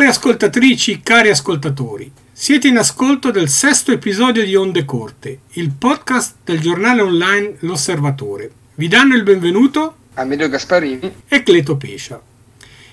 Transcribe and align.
Cari 0.00 0.12
ascoltatrici, 0.12 1.00
cari 1.02 1.28
ascoltatori, 1.28 2.10
siete 2.32 2.68
in 2.68 2.78
ascolto 2.78 3.30
del 3.30 3.50
sesto 3.50 3.92
episodio 3.92 4.42
di 4.46 4.56
Onde 4.56 4.86
Corte, 4.86 5.40
il 5.52 5.72
podcast 5.72 6.36
del 6.42 6.58
giornale 6.58 7.02
online 7.02 7.56
L'Osservatore. 7.58 8.50
Vi 8.76 8.88
danno 8.88 9.14
il 9.14 9.24
benvenuto 9.24 9.96
Amedeo 10.14 10.48
Gasparini 10.48 11.16
e 11.28 11.42
Cleto 11.42 11.76
Pescia. 11.76 12.18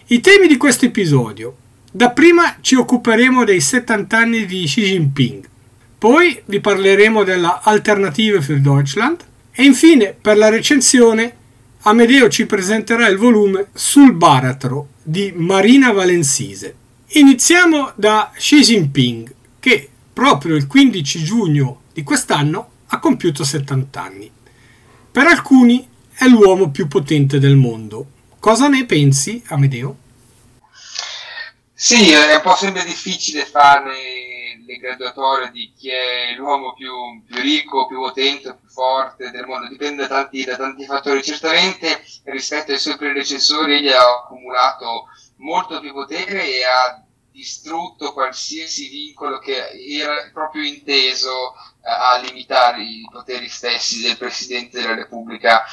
I 0.08 0.20
temi 0.20 0.48
di 0.48 0.58
questo 0.58 0.84
episodio. 0.84 1.56
Dapprima 1.90 2.58
ci 2.60 2.76
occuperemo 2.76 3.46
dei 3.46 3.62
70 3.62 4.18
anni 4.18 4.46
di 4.46 4.66
Xi 4.66 4.82
Jinping, 4.82 5.48
poi 5.98 6.42
vi 6.44 6.60
parleremo 6.60 7.24
della 7.24 7.62
Alternative 7.64 8.42
für 8.42 8.60
Deutschland 8.60 9.24
e 9.54 9.64
infine 9.64 10.14
per 10.14 10.36
la 10.36 10.50
recensione 10.50 11.36
Amedeo 11.84 12.28
ci 12.28 12.46
presenterà 12.46 13.08
il 13.08 13.16
volume 13.16 13.68
Sul 13.72 14.12
baratro 14.12 14.90
di 15.02 15.32
Marina 15.34 15.94
Valensise. 15.94 16.76
Iniziamo 17.12 17.94
da 17.96 18.32
Xi 18.36 18.60
Jinping, 18.60 19.34
che 19.62 19.90
proprio 20.12 20.58
il 20.58 20.68
15 20.68 21.24
giugno 21.24 21.84
di 21.94 22.04
quest'anno 22.04 22.70
ha 22.88 23.00
compiuto 23.00 23.46
70 23.46 24.02
anni. 24.02 24.30
Per 25.10 25.26
alcuni 25.26 25.88
è 26.14 26.26
l'uomo 26.26 26.70
più 26.70 26.90
potente 26.90 27.40
del 27.40 27.56
mondo. 27.56 28.08
Cosa 28.40 28.68
ne 28.68 28.86
pensi, 28.86 29.42
Amedeo? 29.48 29.96
Sì, 31.74 32.12
è 32.12 32.36
un 32.36 32.42
po' 32.42 32.56
sempre 32.56 32.84
difficile 32.84 33.46
fare 33.46 33.94
le 34.66 34.76
graduatorie 34.76 35.50
di 35.52 35.72
chi 35.78 35.90
è 35.90 36.36
l'uomo 36.36 36.74
più, 36.74 36.92
più, 37.26 37.42
ricco, 37.42 37.88
più 37.88 38.00
potente, 38.00 38.54
più 38.54 38.68
forte 38.68 39.32
del 39.32 39.46
mondo, 39.46 39.70
dipende 39.70 40.02
da 40.02 40.10
tanti, 40.10 40.44
da 40.44 40.58
tanti 40.58 40.84
fattori. 40.84 41.24
Certamente 41.24 42.04
rispetto 42.26 42.74
ai 42.74 42.80
suoi 42.80 42.98
predecessori 42.98 43.76
egli 43.76 43.88
ha 43.88 44.24
accumulato 44.24 45.06
molto 45.38 45.80
più 45.80 45.94
potere 45.94 46.44
e 46.44 46.64
ha 46.64 47.04
distrutto 47.32 48.14
qualsiasi 48.14 48.90
vincolo 48.90 49.38
che 49.40 49.70
era 49.70 50.30
proprio 50.34 50.64
inteso 50.64 51.54
eh, 51.54 51.90
a 51.90 52.18
limitare 52.18 52.82
i 52.82 53.08
poteri 53.12 53.48
stessi 53.48 54.02
del 54.02 54.18
Presidente 54.18 54.82
della 54.82 54.96
Repubblica 54.96 55.64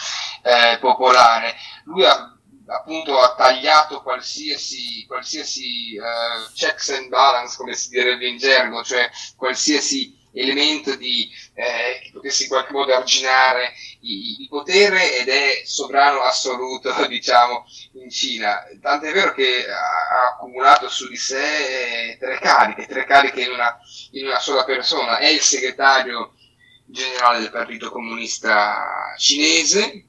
eh, 0.42 0.78
Popolare. 0.78 1.54
Lui 1.84 2.04
ha 2.04 2.34
appunto 2.66 3.18
ha 3.20 3.34
tagliato 3.34 4.02
qualsiasi, 4.02 5.04
qualsiasi 5.06 5.96
uh, 5.98 6.50
checks 6.54 6.90
and 6.90 7.08
balance, 7.08 7.56
come 7.56 7.74
si 7.74 7.90
direbbe 7.90 8.26
in 8.26 8.38
gergo, 8.38 8.82
cioè 8.82 9.10
qualsiasi 9.36 10.13
elemento 10.34 10.94
di, 10.96 11.30
eh, 11.54 12.00
che 12.02 12.10
potesse 12.12 12.44
in 12.44 12.48
qualche 12.48 12.72
modo 12.72 12.94
arginare 12.94 13.72
il, 14.00 14.46
potere 14.48 15.18
ed 15.18 15.28
è 15.28 15.62
sovrano 15.64 16.20
assoluto, 16.20 16.92
diciamo, 17.06 17.64
in 17.94 18.10
Cina. 18.10 18.62
Tant'è 18.80 19.12
vero 19.12 19.32
che 19.32 19.66
ha, 19.68 20.34
accumulato 20.34 20.88
su 20.88 21.08
di 21.08 21.16
sé 21.16 22.16
tre 22.18 22.38
cariche, 22.38 22.86
tre 22.86 23.04
cariche 23.04 23.42
in 23.42 23.52
una, 23.52 23.78
in 24.12 24.26
una 24.26 24.38
sola 24.38 24.64
persona. 24.64 25.18
È 25.18 25.28
il 25.28 25.40
segretario 25.40 26.34
generale 26.86 27.40
del 27.40 27.50
Partito 27.50 27.90
Comunista 27.90 29.14
Cinese, 29.18 30.06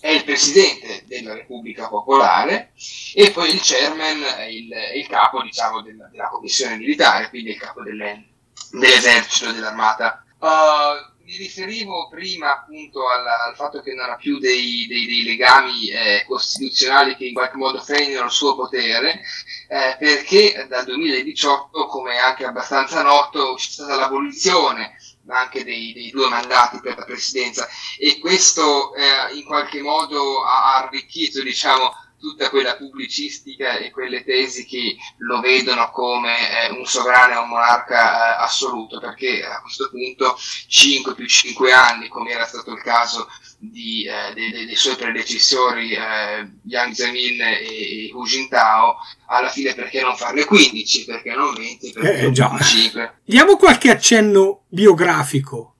è 0.00 0.10
il 0.10 0.24
presidente 0.24 1.04
della 1.06 1.32
Repubblica 1.32 1.88
Popolare 1.88 2.72
e 3.14 3.30
poi 3.30 3.54
il 3.54 3.60
chairman, 3.62 4.50
il, 4.50 4.70
il 4.96 5.06
capo 5.06 5.42
diciamo, 5.42 5.80
della, 5.80 6.08
della, 6.08 6.28
commissione 6.28 6.76
militare, 6.76 7.30
quindi 7.30 7.50
il 7.50 7.58
capo 7.58 7.82
delle, 7.82 8.33
dell'esercito 8.78 9.52
dell'armata. 9.52 10.24
Uh, 10.38 11.12
mi 11.24 11.36
riferivo 11.36 12.08
prima 12.10 12.52
appunto 12.52 13.08
al, 13.08 13.26
al, 13.26 13.54
fatto 13.56 13.80
che 13.80 13.94
non 13.94 14.10
ha 14.10 14.16
più 14.16 14.38
dei, 14.38 14.86
dei, 14.86 15.06
dei 15.06 15.22
legami 15.22 15.88
eh, 15.88 16.24
costituzionali 16.26 17.16
che 17.16 17.24
in 17.24 17.32
qualche 17.32 17.56
modo 17.56 17.80
frenino 17.80 18.24
il 18.24 18.30
suo 18.30 18.54
potere, 18.54 19.22
eh, 19.68 19.96
perché 19.98 20.66
dal 20.68 20.84
2018, 20.84 21.86
come 21.86 22.18
anche 22.18 22.44
abbastanza 22.44 23.02
noto, 23.02 23.54
c'è 23.54 23.70
stata 23.70 23.96
l'abolizione 23.96 24.96
anche 25.28 25.64
dei, 25.64 25.94
dei, 25.94 26.10
due 26.10 26.28
mandati 26.28 26.80
per 26.80 26.98
la 26.98 27.04
presidenza 27.04 27.66
e 27.98 28.18
questo 28.18 28.94
eh, 28.94 29.34
in 29.34 29.44
qualche 29.44 29.80
modo 29.80 30.44
ha 30.44 30.76
arricchito 30.76 31.42
diciamo, 31.42 31.90
tutta 32.24 32.48
quella 32.48 32.76
pubblicistica 32.76 33.76
e 33.76 33.90
quelle 33.90 34.24
tesi 34.24 34.64
che 34.64 34.96
lo 35.18 35.40
vedono 35.40 35.90
come 35.90 36.32
eh, 36.38 36.70
un 36.70 36.86
sovrano 36.86 37.34
e 37.34 37.36
un 37.36 37.48
monarca 37.50 38.38
eh, 38.38 38.42
assoluto, 38.42 38.98
perché 38.98 39.44
a 39.44 39.60
questo 39.60 39.90
punto 39.90 40.34
5 40.38 41.14
più 41.14 41.26
5 41.26 41.70
anni, 41.70 42.08
come 42.08 42.30
era 42.30 42.46
stato 42.46 42.72
il 42.72 42.80
caso 42.80 43.28
di, 43.58 44.06
eh, 44.06 44.32
dei, 44.32 44.64
dei, 44.64 44.74
suoi 44.74 44.96
predecessori 44.96 45.92
eh, 45.92 46.48
Yang 46.64 46.92
Zemin 46.94 47.42
e, 47.42 48.06
e 48.06 48.10
Hu 48.14 48.24
Jintao, 48.24 48.96
alla 49.26 49.50
fine 49.50 49.74
perché 49.74 50.00
non 50.00 50.16
farne 50.16 50.46
15, 50.46 51.04
perché 51.04 51.34
non 51.34 51.52
20, 51.54 51.92
perché 51.92 52.18
eh, 52.20 52.30
già. 52.30 52.58
5. 52.58 53.20
Diamo 53.24 53.56
qualche 53.56 53.90
accenno 53.90 54.62
biografico 54.68 55.73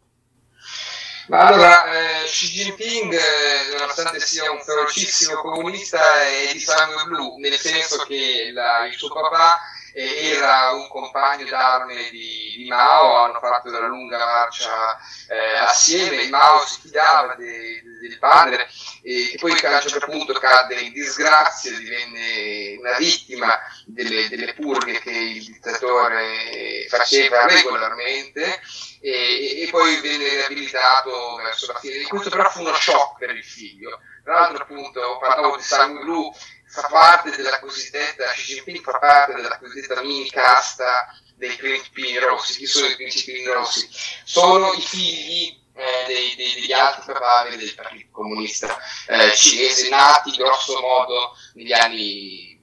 ma 1.28 1.46
allora, 1.46 1.84
eh, 1.92 2.24
Xi 2.24 2.48
Jinping, 2.48 3.12
eh, 3.12 3.76
nonostante 3.78 4.20
sia 4.20 4.50
un 4.50 4.60
ferocissimo 4.60 5.40
comunista, 5.40 6.00
è 6.22 6.52
di 6.52 6.60
sangue 6.60 7.04
blu, 7.04 7.36
nel 7.38 7.58
senso 7.58 8.04
che 8.04 8.50
la, 8.52 8.86
il 8.86 8.94
suo 8.94 9.08
papà 9.08 9.60
era 9.94 10.72
un 10.72 10.88
compagno 10.88 11.47
d'arme 11.47 12.10
di, 12.10 12.55
di, 12.56 12.66
Mao, 12.69 13.22
hanno 13.22 13.38
fatto 13.38 13.69
una 13.69 13.87
lunga 13.87 14.19
marcia 14.19 14.99
eh, 15.28 15.56
assieme, 15.59 16.28
Mao 16.28 16.66
si 16.66 16.81
fidava 16.81 17.34
de, 17.37 17.44
de, 17.44 18.09
del 18.09 18.19
padre 18.19 18.69
e, 19.03 19.33
e 19.33 19.37
poi 19.38 19.53
un 19.53 19.56
certo 19.56 20.06
punto 20.06 20.33
cadde 20.34 20.75
in 20.81 20.93
disgrazia, 20.93 21.78
divenne 21.78 22.77
una 22.78 22.97
vittima 22.99 23.56
delle, 23.87 24.28
delle 24.28 24.53
purghe 24.54 24.99
che 24.99 25.10
il 25.10 25.44
dittatore 25.44 26.87
faceva 26.88 27.47
regolarmente 27.47 28.60
e, 29.00 29.62
e, 29.62 29.69
poi 29.71 30.00
venne 30.00 30.28
riabilitato 30.28 31.37
verso 31.37 31.71
la 31.71 31.78
fine 31.78 32.03
questo, 32.04 32.31
però 32.31 32.49
fu 32.49 32.62
uno 32.62 32.72
shock 32.75 33.19
per 33.19 33.37
il 33.37 33.44
figlio. 33.44 34.00
Tra 34.22 34.41
l'altro, 34.41 34.62
appunto, 34.62 35.19
parlavo 35.21 35.56
di 35.56 35.62
sangue 35.62 36.03
blu, 36.03 36.33
fa 36.74 36.88
parte 36.88 37.30
della 37.36 37.60
cosiddetta, 37.60 38.24
Xi 38.32 38.80
fa 38.82 38.98
parte 38.98 39.34
della 39.34 39.58
cosiddetta 39.58 40.02
mini 40.02 40.28
casta 40.28 41.06
dei 41.36 41.54
principini 41.54 42.18
rossi. 42.18 42.58
Chi 42.58 42.66
sono 42.66 42.86
i 42.86 42.96
principini 42.96 43.44
rossi? 43.44 43.88
Sono 44.24 44.72
i 44.72 44.80
figli 44.80 45.62
eh, 45.72 46.04
dei, 46.06 46.34
dei, 46.34 46.54
degli 46.54 46.72
altri 46.72 47.12
papaveri 47.12 47.56
del 47.56 47.74
Partito 47.74 48.08
Comunista 48.10 48.76
eh, 49.06 49.32
cinese, 49.36 49.88
nati 49.88 50.32
grosso 50.32 50.80
modo 50.80 51.36
negli 51.54 51.72
anni 51.72 52.53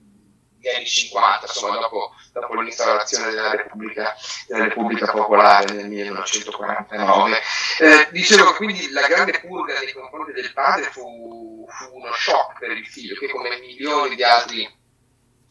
negli 0.62 0.76
anni 0.76 0.86
50, 0.86 1.46
insomma, 1.48 1.80
dopo, 1.80 2.12
dopo 2.32 2.62
l'instaurazione 2.62 3.32
della 3.32 3.52
Repubblica, 3.52 4.16
della 4.48 4.66
Repubblica, 4.66 5.12
Popolare 5.12 5.74
nel 5.74 5.88
1949. 5.88 7.42
Eh, 7.80 8.08
dicevo 8.12 8.54
quindi 8.54 8.92
la 8.92 9.08
grande 9.08 9.40
purga 9.40 9.80
nei 9.80 9.94
confronti 9.94 10.32
del 10.34 10.54
padre 10.54 10.84
fu, 10.92 11.66
fu 11.68 11.96
uno 11.98 12.14
shock 12.14 12.60
per 12.60 12.72
il 12.72 12.86
figlio, 12.86 13.16
che 13.16 13.30
come 13.30 13.60
milioni 13.60 14.16
di 14.16 14.24
altri 14.24 14.80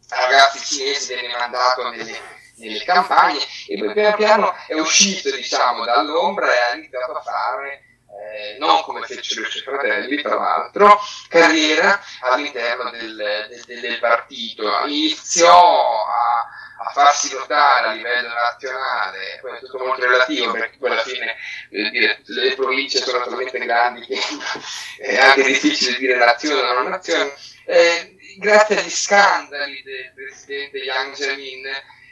ragazzi 0.09 0.59
cinesi 0.65 1.15
venne 1.15 1.37
mandato 1.37 1.88
nelle, 1.91 2.19
nelle 2.56 2.84
campagne 2.84 3.41
e 3.69 3.78
poi 3.78 3.92
piano 3.92 4.16
piano 4.16 4.54
è 4.66 4.75
uscito 4.75 5.31
diciamo, 5.34 5.84
dall'ombra 5.84 6.53
e 6.53 6.59
ha 6.59 6.77
iniziato 6.77 7.12
a 7.12 7.21
fare 7.21 7.90
eh, 8.21 8.59
non 8.59 8.83
come 8.83 9.07
fecero 9.07 9.47
i 9.47 9.51
suoi 9.51 9.63
fratelli, 9.63 10.21
tra 10.21 10.35
l'altro, 10.35 11.01
carriera 11.29 12.01
all'interno 12.21 12.91
del, 12.91 13.17
del, 13.67 13.81
del 13.81 13.99
partito. 13.99 14.69
Iniziò 14.87 16.05
a, 16.05 16.84
a, 16.84 16.91
farsi 16.93 17.34
notare 17.34 17.89
a 17.89 17.93
livello 17.93 18.28
nazionale, 18.28 19.39
poi 19.41 19.57
è 19.57 19.59
tutto 19.61 19.78
molto 19.78 20.07
relativo 20.07 20.53
perché 20.53 20.77
poi 20.78 20.91
alla 20.91 21.03
fine 21.03 21.34
eh, 21.71 21.91
dire, 21.91 22.22
le 22.25 22.55
province 22.55 22.99
sono 22.99 23.25
talmente 23.25 23.59
grandi 23.59 24.07
che 24.07 24.19
è 25.01 25.19
anche 25.19 25.43
difficile 25.43 25.97
dire 25.97 26.16
nazione 26.16 26.69
o 26.69 26.75
non 26.75 26.89
nazione. 26.89 27.33
Eh, 27.65 28.16
grazie 28.39 28.78
agli 28.78 28.91
scandali 28.91 29.83
del 29.83 30.13
presidente 30.15 30.78
Yang 30.78 31.15
Zemin, 31.15 31.63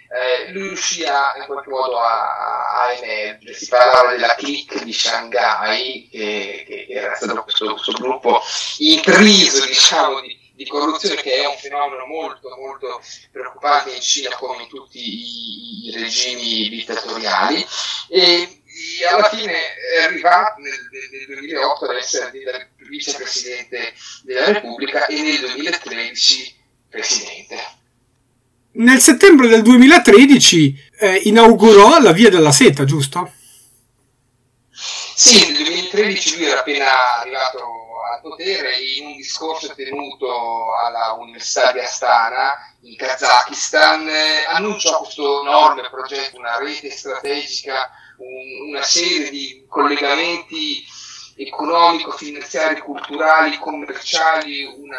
eh, 0.08 1.06
a, 1.06 1.34
in 1.36 1.44
qualche 1.46 1.68
modo 1.68 1.98
a, 1.98 2.84
a, 2.84 2.92
emergere. 2.92 3.54
Si 3.54 3.68
parlava 3.68 4.10
della 4.10 4.34
clique 4.34 4.82
di 4.82 4.92
Shanghai, 4.92 6.08
che, 6.10 6.64
che 6.66 6.86
era 6.88 7.14
stato 7.14 7.42
questo, 7.42 7.72
questo 7.72 7.92
gruppo 7.92 8.40
intriso 8.78 9.64
diciamo, 9.66 10.20
di, 10.20 10.52
di, 10.54 10.66
corruzione, 10.66 11.16
che 11.16 11.42
è 11.42 11.46
un 11.46 11.56
fenomeno 11.56 12.06
molto, 12.06 12.48
molto 12.56 13.00
preoccupante 13.30 13.94
in 13.94 14.00
Cina, 14.00 14.34
come 14.36 14.62
in 14.62 14.68
tutti 14.68 14.98
i, 14.98 15.88
i 15.88 15.92
regimi 15.92 16.68
dittatoriali. 16.68 17.64
E, 18.08 18.62
e 19.00 19.06
alla 19.06 19.28
fine 19.28 19.52
è 19.52 20.02
arrivato 20.04 20.60
nel, 20.60 20.78
nel 21.10 21.26
2008 21.26 21.84
ad 21.84 21.96
essere 21.96 22.30
vicepresidente 22.88 23.92
della 24.22 24.52
Repubblica 24.52 25.06
e 25.06 25.20
nel 25.20 25.40
2013 25.40 26.56
presidente. 26.88 27.77
Nel 28.70 29.00
settembre 29.00 29.48
del 29.48 29.62
2013 29.62 30.90
eh, 31.00 31.16
inaugurò 31.24 32.00
la 32.00 32.12
Via 32.12 32.30
della 32.30 32.52
Seta, 32.52 32.84
giusto? 32.84 33.32
Sì, 34.70 35.46
nel 35.46 35.56
2013 35.56 36.36
lui 36.36 36.46
era 36.46 36.60
appena 36.60 37.18
arrivato 37.18 37.58
al 37.58 38.20
potere 38.20 38.76
in 38.78 39.06
un 39.06 39.16
discorso 39.16 39.74
tenuto 39.74 40.76
alla 40.76 41.16
Università 41.18 41.72
di 41.72 41.80
Astana 41.80 42.54
in 42.82 42.96
Kazakistan 42.96 44.08
eh, 44.08 44.44
annunciò 44.46 44.98
questo 44.98 45.42
enorme 45.42 45.88
progetto, 45.90 46.38
una 46.38 46.58
rete 46.58 46.90
strategica, 46.90 47.90
un, 48.18 48.68
una 48.68 48.82
serie 48.82 49.30
di 49.30 49.64
collegamenti 49.68 50.84
economico-finanziari, 51.36 52.80
culturali, 52.80 53.58
commerciali, 53.58 54.64
una, 54.64 54.98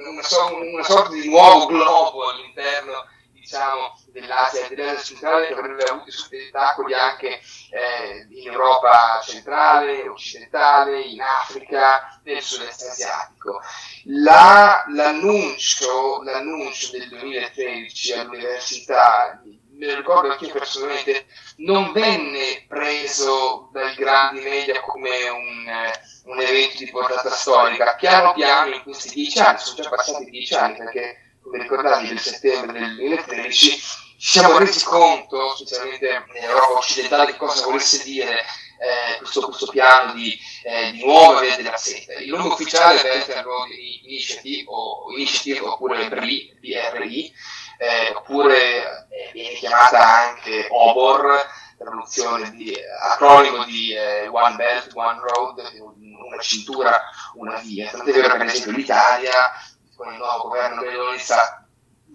una, 0.00 0.70
una 0.70 0.82
sorta 0.82 1.10
di 1.10 1.28
nuovo 1.28 1.66
globo 1.66 2.30
all'interno 2.30 3.06
diciamo, 3.44 3.98
dell'Asia 4.06 4.66
dell'Asia 4.68 5.02
centrale 5.02 5.46
che 5.46 5.52
avrebbe 5.52 5.84
avuto 5.84 6.08
i 6.08 6.12
suoi 6.12 6.30
tentacoli 6.30 6.94
anche 6.94 7.40
eh, 7.70 8.26
in 8.30 8.50
Europa 8.50 9.20
centrale, 9.22 10.08
occidentale, 10.08 11.02
in 11.02 11.20
Africa, 11.20 12.20
nel 12.24 12.40
sud-est 12.40 12.82
asiatico. 12.88 13.60
La, 14.04 14.84
l'annuncio, 14.88 16.22
l'annuncio 16.22 16.90
del 16.92 17.08
2013 17.08 18.12
all'università 18.14 19.42
me 19.76 19.86
lo 19.86 19.96
ricordo 19.96 20.30
anche 20.30 20.48
personalmente, 20.48 21.26
non 21.56 21.92
venne 21.92 22.64
preso 22.68 23.68
dai 23.72 23.94
grandi 23.94 24.40
media 24.40 24.80
come 24.80 25.28
un, 25.28 25.68
eh, 25.68 26.00
un, 26.24 26.40
evento 26.40 26.78
di 26.78 26.90
portata 26.90 27.30
storica. 27.30 27.94
Piano 27.94 28.32
piano 28.34 28.74
in 28.74 28.82
questi 28.82 29.10
dieci 29.14 29.38
anni, 29.38 29.58
sono 29.58 29.82
già 29.82 29.88
passati 29.88 30.30
dieci 30.30 30.54
anni 30.54 30.76
perché, 30.76 31.36
come 31.42 31.62
ricordavi, 31.62 32.08
nel 32.08 32.20
settembre 32.20 32.78
del 32.78 32.94
2013 32.96 33.70
ci 33.70 34.30
siamo 34.30 34.58
resi 34.58 34.84
conto, 34.84 35.54
specialmente 35.56 36.24
nell'Europa 36.32 36.78
occidentale, 36.78 37.32
di 37.32 37.36
cosa 37.36 37.64
volesse 37.64 38.02
dire 38.04 38.38
eh, 38.38 39.18
questo, 39.18 39.42
questo, 39.42 39.66
piano 39.66 40.12
di, 40.14 40.36
eh, 40.62 40.92
di 40.92 41.04
nuova 41.04 41.40
via 41.40 41.56
della 41.56 41.76
seta. 41.76 42.14
Il 42.14 42.30
nome 42.30 42.48
ufficiale 42.48 43.00
è 43.02 43.32
and 43.34 43.44
Road 43.44 43.68
Initiative, 44.02 44.64
o 44.68 45.10
Initiative 45.12 45.60
oppure 45.60 46.08
BRI, 46.08 46.56
BRI 46.60 47.32
eh, 47.78 48.12
oppure 48.14 49.06
eh, 49.08 49.30
viene 49.32 49.54
chiamata 49.54 50.06
anche 50.06 50.66
OBOR, 50.70 51.46
traduzione 51.76 52.50
di 52.50 52.74
acronimo 53.02 53.64
di 53.64 53.92
eh, 53.92 54.28
One 54.28 54.56
Belt, 54.56 54.90
One 54.94 55.20
Road, 55.20 55.62
una 55.78 56.40
cintura, 56.40 57.00
una 57.34 57.58
via. 57.58 57.90
Tant'è 57.90 58.12
vero 58.12 58.28
che 58.28 58.36
per 58.38 58.46
esempio 58.46 58.72
l'Italia, 58.72 59.52
con 59.96 60.12
il 60.12 60.18
nuovo 60.18 60.48
governo 60.48 60.82
dell'Unione, 60.82 61.18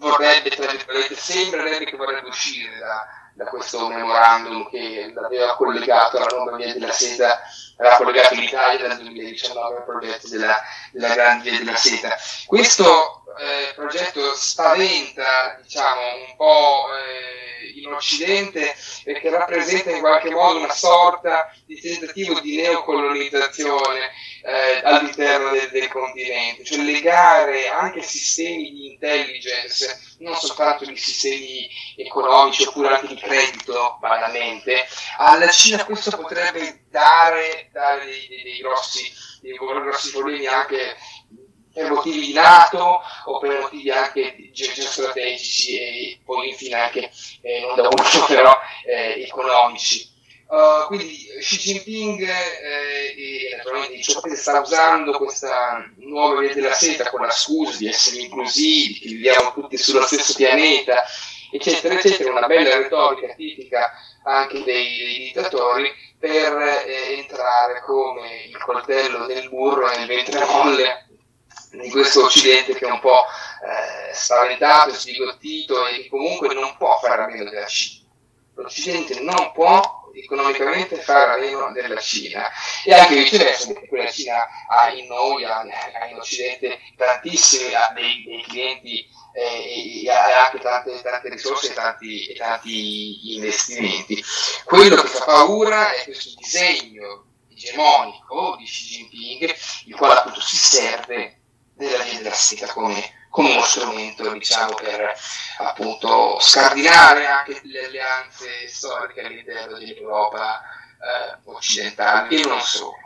vorrebbe, 0.00 0.50
tra 0.50 0.70
virgolette, 0.70 1.14
sembrerebbe 1.14 1.84
che 1.84 1.96
vorrebbe 1.96 2.28
uscire 2.28 2.78
da, 2.78 3.06
da 3.34 3.44
questo 3.46 3.88
memorandum 3.88 4.68
che 4.70 5.12
l'aveva 5.14 5.56
collegato 5.56 6.16
alla 6.16 6.26
nuova 6.30 6.56
via 6.56 6.72
della 6.72 6.92
seta, 6.92 7.40
aveva 7.80 7.96
collegato 7.96 8.34
l'Italia 8.34 8.88
dal 8.88 8.98
2019 8.98 9.76
al 9.78 9.84
progetto 9.84 10.28
della, 10.28 10.62
della 10.92 11.14
grande 11.14 11.50
via 11.50 11.58
della 11.58 11.76
seta. 11.76 12.14
Questo 12.46 13.24
eh, 13.38 13.72
progetto 13.74 14.34
spaventa 14.34 15.58
diciamo, 15.62 16.00
un 16.28 16.36
po' 16.36 16.86
eh, 16.94 17.80
in 17.80 17.92
Occidente 17.92 18.74
perché 19.04 19.30
rappresenta 19.30 19.90
in 19.90 20.00
qualche 20.00 20.30
modo 20.30 20.58
una 20.58 20.72
sorta 20.72 21.50
di 21.64 21.80
tentativo 21.80 22.38
di 22.40 22.56
neocolonizzazione 22.56 24.10
eh, 24.42 24.80
all'interno 24.82 25.50
del, 25.50 25.70
del, 25.70 25.88
continente, 25.88 26.64
cioè 26.64 26.78
legare 26.78 27.68
anche 27.68 28.02
sistemi 28.02 28.70
di 28.70 28.86
intelligence, 28.92 30.16
non 30.18 30.34
soltanto 30.34 30.84
di 30.84 30.96
sistemi 30.96 31.68
economici 31.96 32.64
oppure 32.64 32.94
anche 32.94 33.08
di 33.08 33.16
credito, 33.16 33.96
banalmente, 34.00 34.86
alla 35.18 35.48
Cina 35.48 35.84
questo 35.84 36.16
potrebbe 36.16 36.84
dare, 36.88 37.69
dare 37.72 38.04
dei, 38.04 38.26
dei, 38.28 38.42
dei, 38.42 38.58
grossi, 38.58 39.12
dei 39.40 39.56
grossi 39.56 40.10
problemi 40.10 40.46
anche 40.46 40.96
per 41.72 41.90
motivi 41.90 42.26
di 42.26 42.32
NATO 42.32 43.00
o 43.26 43.38
per 43.38 43.60
motivi 43.60 43.90
anche 43.90 44.50
geostrategici 44.52 45.78
e 45.78 46.20
poi 46.24 46.48
infine 46.48 46.74
anche, 46.74 47.10
eh, 47.42 47.60
non 47.60 47.76
da 47.76 47.88
ultimo 47.88 48.26
però, 48.28 48.56
eh, 48.86 49.22
economici. 49.22 50.08
Uh, 50.50 50.84
quindi 50.88 51.28
Xi 51.38 51.58
Jinping 51.58 52.22
eh, 52.22 53.14
e 53.16 53.56
naturalmente 53.56 53.94
il 53.94 54.02
suo 54.02 54.20
paese 54.20 54.36
sta 54.36 54.58
usando 54.58 55.12
questa 55.12 55.88
nuova 55.98 56.40
via 56.40 56.52
della 56.52 56.72
seta 56.72 57.08
con 57.08 57.20
la 57.20 57.30
scusa 57.30 57.78
di 57.78 57.86
essere 57.86 58.22
inclusivi, 58.22 58.98
che 58.98 59.08
viviamo 59.10 59.52
tutti 59.52 59.76
sullo 59.76 60.02
stesso 60.02 60.34
pianeta, 60.34 61.04
eccetera, 61.52 61.94
eccetera, 61.94 62.32
una 62.32 62.48
bella 62.48 62.78
retorica 62.78 63.32
tipica 63.34 63.92
anche 64.24 64.64
dei, 64.64 64.98
dei 64.98 65.18
dittatori 65.18 65.88
per 66.20 66.52
eh, 66.58 67.16
entrare 67.16 67.80
come 67.80 68.42
il 68.46 68.58
coltello 68.58 69.26
nel 69.26 69.48
burro 69.48 69.88
nel 69.88 70.06
ventre 70.06 70.44
molle 70.44 71.08
di 71.70 71.90
questo 71.90 72.24
Occidente 72.24 72.74
che 72.74 72.86
è 72.86 72.90
un 72.90 73.00
po' 73.00 73.24
eh, 73.64 74.14
spaventato, 74.14 74.92
sbigottito 74.92 75.86
e 75.86 76.02
che 76.02 76.08
comunque 76.08 76.52
non 76.52 76.76
può 76.76 76.98
fare 76.98 77.22
a 77.22 77.26
meno 77.26 77.48
della 77.48 77.66
Cina. 77.66 78.06
L'Occidente 78.54 79.18
non 79.20 79.52
può 79.52 80.10
economicamente 80.14 80.96
fare 80.96 81.32
a 81.32 81.38
meno 81.38 81.72
della 81.72 81.98
Cina 82.00 82.50
e 82.84 82.92
anche 82.92 83.14
viceversa, 83.14 83.72
perché 83.72 83.96
la 83.96 84.10
Cina 84.10 84.46
ha 84.68 84.90
in 84.90 85.06
noi, 85.06 85.44
ha, 85.44 85.60
ha 85.60 86.06
in 86.06 86.18
Occidente 86.18 86.78
tantissimi 86.96 87.72
ha 87.72 87.92
dei, 87.94 88.24
dei 88.26 88.42
clienti 88.42 89.08
eh, 89.32 90.02
e 90.04 90.10
ha 90.10 90.46
anche 90.46 90.58
tante, 90.58 91.00
tante 91.02 91.28
risorse 91.28 91.70
e 91.70 91.74
tanti, 91.74 92.26
e 92.26 92.34
tanti 92.34 93.34
investimenti. 93.34 94.22
Quello 94.64 94.96
che 94.96 95.08
fa 95.08 95.24
paura 95.24 95.92
è 95.92 96.04
questo 96.04 96.30
disegno 96.36 97.24
egemonico 97.50 98.56
di 98.58 98.64
Xi 98.64 99.08
Jinping, 99.10 99.54
il 99.86 99.94
quale 99.94 100.14
appunto 100.14 100.40
si 100.40 100.56
serve 100.56 101.38
della 101.74 102.02
via 102.04 102.18
della 102.18 102.34
seta 102.34 102.66
come, 102.66 103.26
come 103.28 103.52
uno 103.52 103.62
strumento 103.62 104.30
diciamo, 104.32 104.74
per 104.74 105.12
appunto 105.58 106.38
scardinare 106.40 107.26
anche 107.26 107.60
le 107.64 107.86
alleanze 107.86 108.66
storiche 108.68 109.20
all'interno 109.20 109.78
dell'Europa 109.78 110.60
eh, 110.60 111.38
occidentale 111.44 112.34
e 112.36 112.46
non 112.46 112.60
solo. 112.60 112.96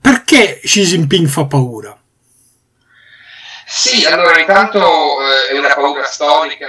Perché 0.00 0.60
Xi 0.64 0.82
Jinping 0.82 1.28
fa 1.28 1.44
paura? 1.44 1.96
Sì, 3.64 4.04
allora 4.04 4.38
intanto 4.38 5.11
è 5.48 5.58
una 5.58 5.74
paura 5.74 6.04
storica 6.04 6.68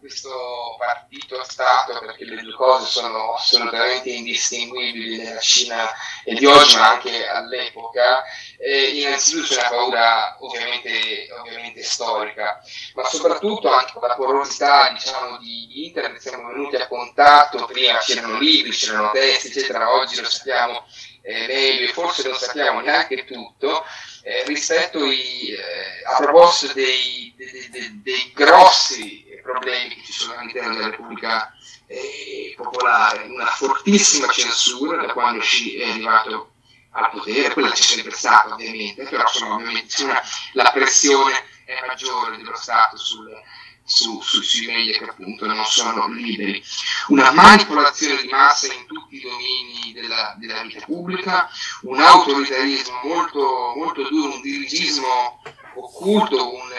questo 0.00 0.76
partito-stato 0.78 1.98
perché 2.00 2.24
le 2.24 2.42
due 2.42 2.54
cose 2.54 2.86
sono 2.86 3.34
assolutamente 3.34 4.10
indistinguibili 4.10 5.18
nella 5.18 5.38
Cina 5.38 5.88
e 6.24 6.34
di 6.34 6.46
oggi 6.46 6.76
ma 6.76 6.92
anche 6.92 7.28
all'epoca. 7.28 8.24
Eh, 8.58 9.00
innanzitutto 9.00 9.54
c'è 9.54 9.60
una 9.60 9.68
paura 9.68 10.36
ovviamente, 10.40 11.28
ovviamente, 11.38 11.82
storica, 11.82 12.60
ma 12.94 13.04
soprattutto 13.04 13.70
anche 13.72 13.92
con 13.92 14.08
la 14.08 14.14
porosità 14.14 14.90
diciamo, 14.90 15.38
di 15.38 15.86
internet 15.86 16.20
siamo 16.20 16.48
venuti 16.48 16.76
a 16.76 16.88
contatto, 16.88 17.64
prima 17.66 17.98
c'erano 17.98 18.38
libri, 18.38 18.70
c'erano 18.70 19.10
testi, 19.12 19.48
eccetera, 19.48 19.94
oggi 19.94 20.20
lo 20.20 20.28
sappiamo 20.28 20.84
eh, 21.22 21.46
meglio 21.46 21.88
e 21.88 21.92
forse 21.92 22.26
non 22.28 22.36
sappiamo 22.36 22.80
neanche 22.80 23.24
tutto, 23.24 23.84
eh, 24.22 24.44
rispetto 24.44 25.04
i, 25.04 25.50
eh, 25.50 26.04
a 26.04 26.16
proposito 26.16 26.74
dei, 26.74 27.32
dei, 27.36 27.68
dei, 27.70 28.00
dei, 28.02 28.32
grossi 28.34 29.28
problemi 29.42 29.94
che 29.96 30.02
ci 30.04 30.12
sono 30.12 30.38
all'interno 30.38 30.74
della 30.74 30.90
Repubblica 30.90 31.52
eh, 31.86 32.54
Popolare, 32.56 33.24
una 33.24 33.46
fortissima 33.46 34.28
censura 34.28 35.04
da 35.04 35.12
quando 35.12 35.40
Xi 35.40 35.76
è 35.76 35.90
arrivato 35.90 36.52
al 36.92 37.10
potere, 37.10 37.52
quella 37.52 37.70
c'è 37.70 37.82
sempre 37.82 38.12
stata 38.12 38.54
ovviamente, 38.54 39.04
però 39.04 39.22
insomma, 39.22 39.54
ovviamente 39.54 40.04
la 40.52 40.70
pressione 40.72 41.32
è 41.64 41.84
maggiore 41.86 42.36
dello 42.36 42.56
Stato 42.56 42.96
sulle, 42.96 43.42
su, 43.90 44.20
su, 44.22 44.40
sui 44.40 44.66
media 44.66 44.96
che 44.98 45.04
appunto 45.04 45.46
non 45.46 45.64
sono 45.64 46.06
liberi. 46.08 46.62
Una 47.08 47.32
manipolazione 47.32 48.22
di 48.22 48.28
massa 48.28 48.72
in 48.72 48.86
tutti 48.86 49.16
i 49.16 49.20
domini 49.20 49.92
della, 49.92 50.36
della 50.38 50.62
vita 50.62 50.84
pubblica, 50.86 51.50
un 51.82 51.98
autoritarismo 51.98 53.00
molto, 53.02 53.72
molto 53.74 54.08
duro, 54.08 54.34
un 54.34 54.40
dirigismo 54.40 55.42
occulto, 55.74 56.54
un, 56.54 56.70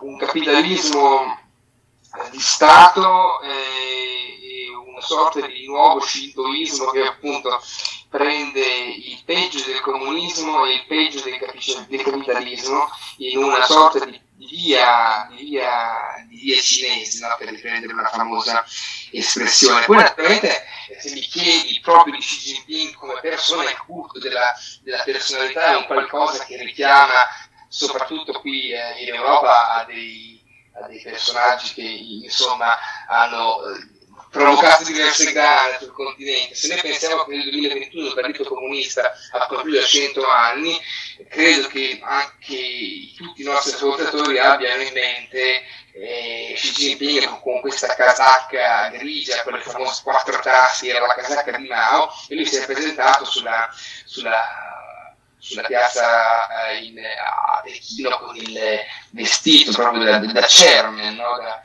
un 0.00 0.16
capitalismo 0.16 1.34
eh, 1.34 2.30
di 2.30 2.40
Stato 2.40 3.42
e, 3.42 3.50
e 4.42 4.45
una 4.96 5.04
sorta 5.04 5.46
di 5.46 5.66
nuovo 5.66 6.00
shintoismo 6.00 6.86
che 6.86 7.02
appunto 7.02 7.62
prende 8.08 8.64
il 8.64 9.20
peggio 9.24 9.62
del 9.66 9.80
comunismo 9.80 10.64
e 10.64 10.74
il 10.74 10.86
peggio 10.86 11.20
del, 11.20 11.38
capitalismo 12.02 12.88
in 13.18 13.42
una 13.42 13.62
sorta 13.64 14.04
di 14.06 14.18
via, 14.36 15.28
via, 15.32 16.24
via 16.28 16.60
cinese, 16.60 17.26
no? 17.26 17.34
per 17.38 17.48
riprendere 17.48 17.92
una 17.92 18.08
famosa 18.08 18.64
espressione. 19.10 19.84
Poi 19.84 19.96
naturalmente 19.96 20.64
se 20.98 21.12
mi 21.12 21.20
chiedi 21.20 21.78
proprio 21.82 22.14
di 22.14 22.20
Xi 22.20 22.64
Jinping 22.64 22.94
come 22.94 23.20
persona, 23.20 23.68
il 23.68 23.78
culto 23.78 24.18
della, 24.18 24.54
della 24.82 25.02
personalità 25.02 25.72
è 25.72 25.76
un 25.76 25.84
qualcosa 25.84 26.44
che 26.44 26.56
richiama 26.56 27.26
soprattutto 27.68 28.32
qui 28.40 28.70
eh, 28.70 29.02
in 29.02 29.14
Europa 29.14 29.74
a 29.74 29.84
dei, 29.84 30.40
a 30.80 30.86
dei, 30.86 31.02
personaggi 31.02 31.74
che 31.74 31.82
insomma 31.82 32.78
hanno... 33.08 33.62
Eh, 33.66 33.94
provocato 34.36 34.84
diverse 34.84 35.32
gare 35.32 35.78
sul 35.80 35.92
continente. 35.92 36.54
Se 36.54 36.68
noi 36.68 36.80
pensiamo 36.80 37.24
che 37.24 37.36
nel 37.36 37.50
2021 37.50 38.06
il 38.06 38.14
Partito 38.14 38.44
Comunista 38.44 39.12
ha 39.32 39.46
compiuto 39.46 39.82
100 39.82 40.26
anni, 40.28 40.78
credo 41.28 41.66
che 41.68 41.98
anche 42.02 43.12
tutti 43.16 43.40
i 43.40 43.44
nostri 43.44 43.72
ascoltatori 43.72 44.38
abbiano 44.38 44.82
in 44.82 44.92
mente 44.92 45.62
eh, 45.94 46.52
Xi 46.54 46.72
Jinping 46.72 47.40
con 47.40 47.60
questa 47.60 47.94
casacca 47.94 48.90
grigia, 48.90 49.42
con 49.42 49.54
le 49.54 49.60
famose 49.60 50.02
quattro 50.02 50.38
tasti, 50.40 50.90
era 50.90 51.06
la 51.06 51.14
casacca 51.14 51.56
di 51.56 51.66
Mao, 51.66 52.10
e 52.28 52.34
lui 52.34 52.44
si 52.44 52.56
è 52.56 52.66
presentato 52.66 53.24
sulla, 53.24 53.68
sulla, 54.04 55.14
sulla 55.38 55.62
piazza 55.62 56.68
eh, 56.68 56.84
in, 56.84 56.98
a 56.98 57.62
Pechino 57.62 58.18
con 58.18 58.36
il 58.36 58.58
vestito 59.10 59.72
proprio 59.72 60.04
da, 60.04 60.18
da 60.18 60.44
chairman, 60.46 61.14
no? 61.14 61.38
da, 61.38 61.62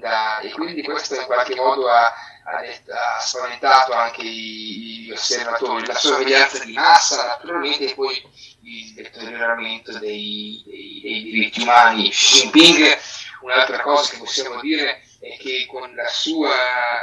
da, 0.00 0.40
e 0.40 0.50
quindi 0.50 0.82
questo 0.82 1.14
in 1.14 1.26
qualche 1.26 1.54
modo 1.54 1.88
ha, 1.88 2.06
ha, 2.06 3.16
ha 3.16 3.20
spaventato 3.20 3.92
anche 3.92 4.24
gli 4.24 5.10
osservatori, 5.12 5.86
la 5.86 5.94
sorveglianza 5.94 6.64
di 6.64 6.72
massa 6.72 7.24
naturalmente 7.26 7.90
e 7.90 7.94
poi 7.94 8.20
il 8.62 8.94
deterioramento 8.94 9.98
dei, 9.98 10.62
dei, 10.66 11.00
dei 11.02 11.22
diritti 11.22 11.62
umani. 11.62 12.08
Xi 12.08 12.48
Jinping, 12.50 12.98
un'altra 13.42 13.80
cosa 13.80 14.10
che 14.10 14.18
possiamo 14.18 14.60
dire 14.60 15.02
è 15.20 15.36
che 15.36 15.66
con, 15.68 15.94
sua, 16.08 16.50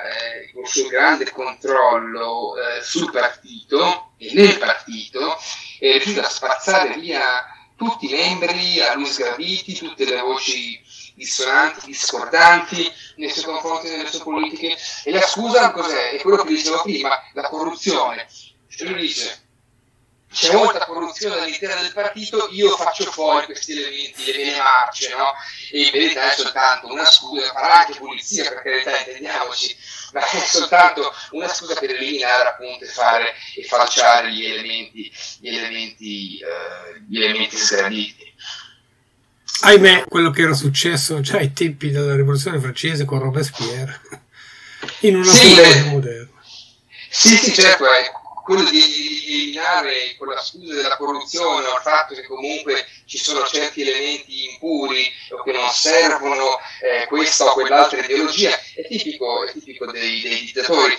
eh, 0.04 0.52
il 0.60 0.68
suo 0.68 0.88
grande 0.88 1.30
controllo 1.32 2.56
eh, 2.58 2.82
sul 2.82 3.12
partito 3.12 4.14
e 4.18 4.34
nel 4.34 4.58
partito 4.58 5.38
è 5.80 5.92
riuscito 5.92 6.22
a 6.22 6.30
spazzare 6.30 6.96
via 6.96 7.46
tutti 7.76 8.08
i 8.08 8.16
membri 8.16 8.82
a 8.82 8.96
lui 8.96 9.06
sgraditi, 9.06 9.76
tutte 9.76 10.06
le 10.06 10.20
voci 10.20 10.84
dissonanti, 11.18 11.88
discordanti 11.88 12.94
nei 13.16 13.30
suoi 13.32 13.44
confronti 13.44 13.90
delle 13.90 14.08
sue 14.08 14.22
politiche. 14.24 14.78
E 15.04 15.12
la 15.12 15.22
scusa 15.22 15.72
cos'è? 15.72 16.12
È 16.12 16.22
quello 16.22 16.44
che 16.44 16.54
dicevo 16.54 16.82
prima, 16.84 17.20
la 17.34 17.50
corruzione. 17.50 18.28
Cioè 18.70 18.88
lui 18.88 19.02
dice 19.02 19.46
c'è 20.30 20.54
molta 20.54 20.86
corruzione 20.86 21.40
all'interno 21.40 21.82
del 21.82 21.94
partito, 21.94 22.50
io 22.52 22.76
faccio 22.76 23.10
fuori 23.10 23.46
questi 23.46 23.72
elementi, 23.72 24.26
le 24.26 24.34
vene 24.34 24.58
marce, 24.58 25.16
no? 25.16 25.34
E 25.72 25.82
in 25.84 25.92
verità 25.92 26.30
è 26.30 26.36
soltanto 26.36 26.92
una 26.92 27.06
scusa, 27.06 27.52
farà 27.54 27.80
anche 27.80 27.98
pulizia, 27.98 28.48
per 28.50 28.62
carità, 28.62 28.98
intendiamoci, 29.00 29.76
ma 30.12 30.30
è 30.30 30.38
soltanto 30.40 31.12
una 31.32 31.48
scusa 31.48 31.74
per 31.76 31.92
eliminare 31.92 32.50
appunto 32.50 32.84
e 32.84 32.88
fare 32.88 33.34
e 33.56 33.64
falciare 33.64 34.32
gli 34.32 34.46
elementi, 34.46 35.12
gli 35.40 35.48
elementi, 35.48 36.40
eh, 36.40 37.00
gli 37.08 37.24
elementi 37.24 37.58
sgraditi. 37.58 38.36
Ahimè, 39.62 40.06
quello 40.08 40.30
che 40.30 40.44
era 40.44 40.54
successo 40.54 41.20
già 41.20 41.38
ai 41.38 41.52
tempi 41.52 41.90
della 41.90 42.16
rivoluzione 42.16 42.60
francese 42.60 43.06
con 43.06 43.20
Robespierre, 43.20 44.00
in 45.02 45.16
una 45.16 45.32
sì, 45.32 45.56
moderna. 45.90 46.30
Sì, 47.10 47.36
sì, 47.38 47.54
certo, 47.54 47.86
è 47.86 48.12
quello 48.44 48.70
di 48.70 48.80
eliminare 49.28 50.16
con 50.18 50.28
la 50.28 50.42
scusa 50.42 50.76
della 50.76 50.96
corruzione 50.96 51.66
o 51.66 51.76
il 51.76 51.82
fatto 51.82 52.14
che 52.14 52.26
comunque 52.26 52.86
ci 53.06 53.18
sono 53.18 53.46
certi 53.46 53.82
elementi 53.82 54.52
impuri 54.52 55.12
o 55.32 55.44
che 55.44 55.52
non 55.52 55.70
servono 55.72 56.58
eh, 56.82 57.08
questa 57.08 57.46
o 57.46 57.54
quell'altra 57.54 58.00
ideologia, 58.00 58.58
è 58.76 58.88
tipico, 58.88 59.46
è 59.46 59.52
tipico 59.52 59.92
dei, 59.92 60.22
dei 60.22 60.40
dittatori. 60.42 60.96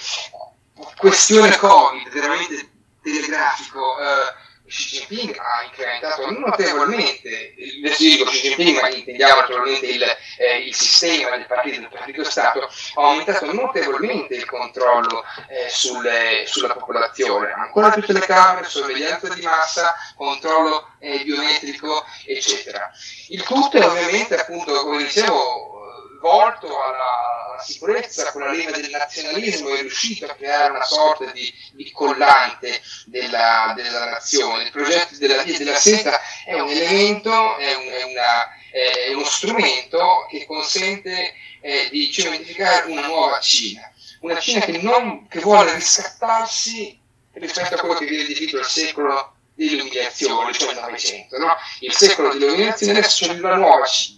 Questione 0.97 1.57
Covid, 1.57 2.09
veramente 2.11 2.71
telegrafico. 3.03 3.99
Eh, 3.99 4.47
Xi 4.69 5.07
Jinping 5.07 5.37
ha 5.39 5.65
incrementato 5.65 6.31
notevolmente, 6.31 7.55
adesso 7.79 8.03
dico 8.03 8.25
Xi 8.25 8.41
Jinping, 8.41 8.81
ma 8.81 8.89
intendiamo 8.91 9.41
naturalmente 9.41 9.87
il, 9.87 10.03
eh, 10.03 10.59
il 10.59 10.75
sistema 10.75 11.37
del 11.37 11.47
partito, 11.47 11.81
del 11.81 11.89
partito 11.89 12.23
Stato, 12.25 12.61
ha 12.63 13.03
aumentato 13.03 13.51
notevolmente 13.53 14.35
il 14.35 14.45
controllo 14.45 15.25
eh, 15.49 15.69
sulle, 15.71 16.45
sulla 16.47 16.75
popolazione, 16.75 17.51
ancora 17.51 17.91
più 17.91 18.03
telecamere, 18.03 18.69
sorveglianza 18.69 19.33
di 19.33 19.41
massa, 19.41 19.95
controllo 20.15 20.93
eh, 20.99 21.23
biometrico, 21.25 22.05
eccetera. 22.27 22.91
Il 23.29 23.43
tutto 23.45 23.79
è 23.79 23.87
ovviamente, 23.87 24.39
appunto, 24.39 24.83
come 24.83 25.03
dicevo, 25.03 25.77
volto 26.21 26.67
alla, 26.67 27.51
alla, 27.51 27.63
sicurezza 27.63 28.31
con 28.33 28.43
la 28.43 28.53
leva 28.53 28.71
del 28.71 28.91
nazionalismo 28.91 29.75
è 29.75 29.81
riuscito 29.81 30.27
a 30.27 30.35
creare 30.35 30.71
una 30.71 30.85
sorta 30.85 31.31
di, 31.33 31.53
di 31.73 31.91
collante 31.91 32.81
della, 33.07 33.73
della, 33.75 34.11
nazione. 34.11 34.65
Il 34.65 34.71
progetto 34.71 35.17
della 35.19 35.43
via 35.43 35.59
della 35.59 35.77
seta 35.77 36.21
è 36.45 36.59
un 36.59 36.69
elemento, 36.69 37.57
è, 37.57 37.75
un, 37.75 37.89
è, 37.89 38.03
una, 38.05 38.49
è 38.71 39.15
uno 39.15 39.25
strumento 39.25 40.27
che 40.31 40.47
consente 40.47 41.35
eh, 41.61 41.89
di 41.91 42.11
cementificare 42.11 42.91
una 42.91 43.07
nuova 43.07 43.41
Cina, 43.41 43.91
una 44.21 44.39
Cina 44.39 44.61
che, 44.61 44.79
non, 44.79 45.27
che 45.27 45.41
vuole 45.41 45.75
riscattarsi 45.75 47.01
rispetto 47.33 47.75
a 47.75 47.79
quello 47.79 47.95
che 47.95 48.07
viene 48.07 48.27
definito 48.27 48.59
il 48.59 48.65
secolo 48.65 49.35
dell'umiliazione, 49.55 50.53
cioè 50.53 50.73
il 50.73 50.79
Novecento. 50.81 51.39
No? 51.39 51.57
Il 51.81 51.93
secolo 51.93 52.33
dell'umiliazione 52.33 53.01
c'è 53.01 53.33
una 53.33 53.57
nuova 53.57 53.87
Cina 53.87 54.18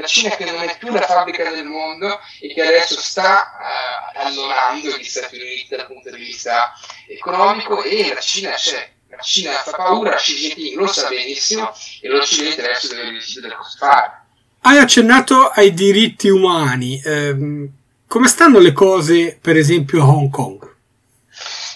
la 0.00 0.06
Cina 0.06 0.30
che 0.36 0.44
non 0.44 0.62
è 0.62 0.76
più 0.78 0.92
la 0.92 1.00
fabbrica 1.00 1.50
del 1.50 1.64
mondo 1.64 2.20
e 2.40 2.52
che 2.52 2.62
adesso 2.62 3.00
sta 3.00 4.12
uh, 4.14 4.18
allonando 4.18 4.96
gli 4.96 5.04
Stati 5.04 5.36
Uniti 5.36 5.74
dal 5.74 5.86
punto 5.86 6.10
di 6.10 6.18
vista 6.18 6.72
economico 7.08 7.82
e 7.82 8.12
la 8.12 8.20
Cina 8.20 8.50
c'è. 8.52 8.90
La 9.08 9.22
Cina 9.22 9.52
fa 9.52 9.70
paura, 9.70 10.16
Xi 10.16 10.34
Jinping 10.34 10.76
lo 10.76 10.86
sa 10.88 11.08
benissimo 11.08 11.72
e 12.02 12.08
l'Occidente 12.08 12.62
adesso 12.62 12.94
deve 12.94 13.12
decidere 13.12 13.54
cosa 13.54 13.78
fare. 13.78 14.20
Hai 14.60 14.78
accennato 14.78 15.48
ai 15.48 15.72
diritti 15.72 16.28
umani. 16.28 17.00
Eh, 17.02 17.70
come 18.06 18.28
stanno 18.28 18.58
le 18.58 18.72
cose, 18.72 19.38
per 19.40 19.56
esempio, 19.56 20.02
a 20.02 20.06
Hong 20.06 20.30
Kong? 20.30 20.74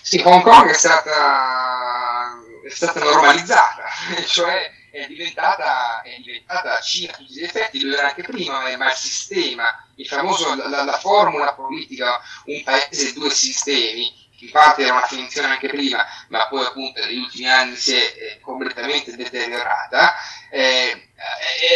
Sì, 0.02 0.20
Hong 0.24 0.42
Kong 0.42 0.68
è 0.68 0.74
stata, 0.74 2.42
è 2.66 2.68
stata 2.68 3.02
normalizzata, 3.02 3.84
cioè 4.26 4.78
è 4.90 5.06
diventata, 5.06 6.02
è 6.02 6.18
diventata 6.22 6.80
Cina 6.80 7.12
a 7.12 7.16
tutti 7.16 7.32
gli 7.32 7.42
effetti, 7.42 7.82
lo 7.82 7.96
era 7.96 8.08
anche 8.08 8.22
prima, 8.22 8.60
ma 8.76 8.90
il 8.90 8.96
sistema, 8.96 9.86
il 9.96 10.06
famoso, 10.06 10.54
la, 10.54 10.84
la 10.84 10.98
formula 10.98 11.54
politica, 11.54 12.20
un 12.46 12.62
paese, 12.62 13.12
due 13.12 13.30
sistemi, 13.30 14.28
in 14.40 14.50
parte 14.50 14.82
era 14.82 14.92
una 14.92 15.06
finzione 15.06 15.48
anche 15.48 15.68
prima, 15.68 16.04
ma 16.28 16.48
poi 16.48 16.64
appunto 16.64 17.04
negli 17.04 17.18
ultimi 17.18 17.48
anni 17.48 17.76
si 17.76 17.94
è 17.94 17.98
eh, 17.98 18.40
completamente 18.40 19.14
deteriorata, 19.14 20.14
eh, 20.50 21.09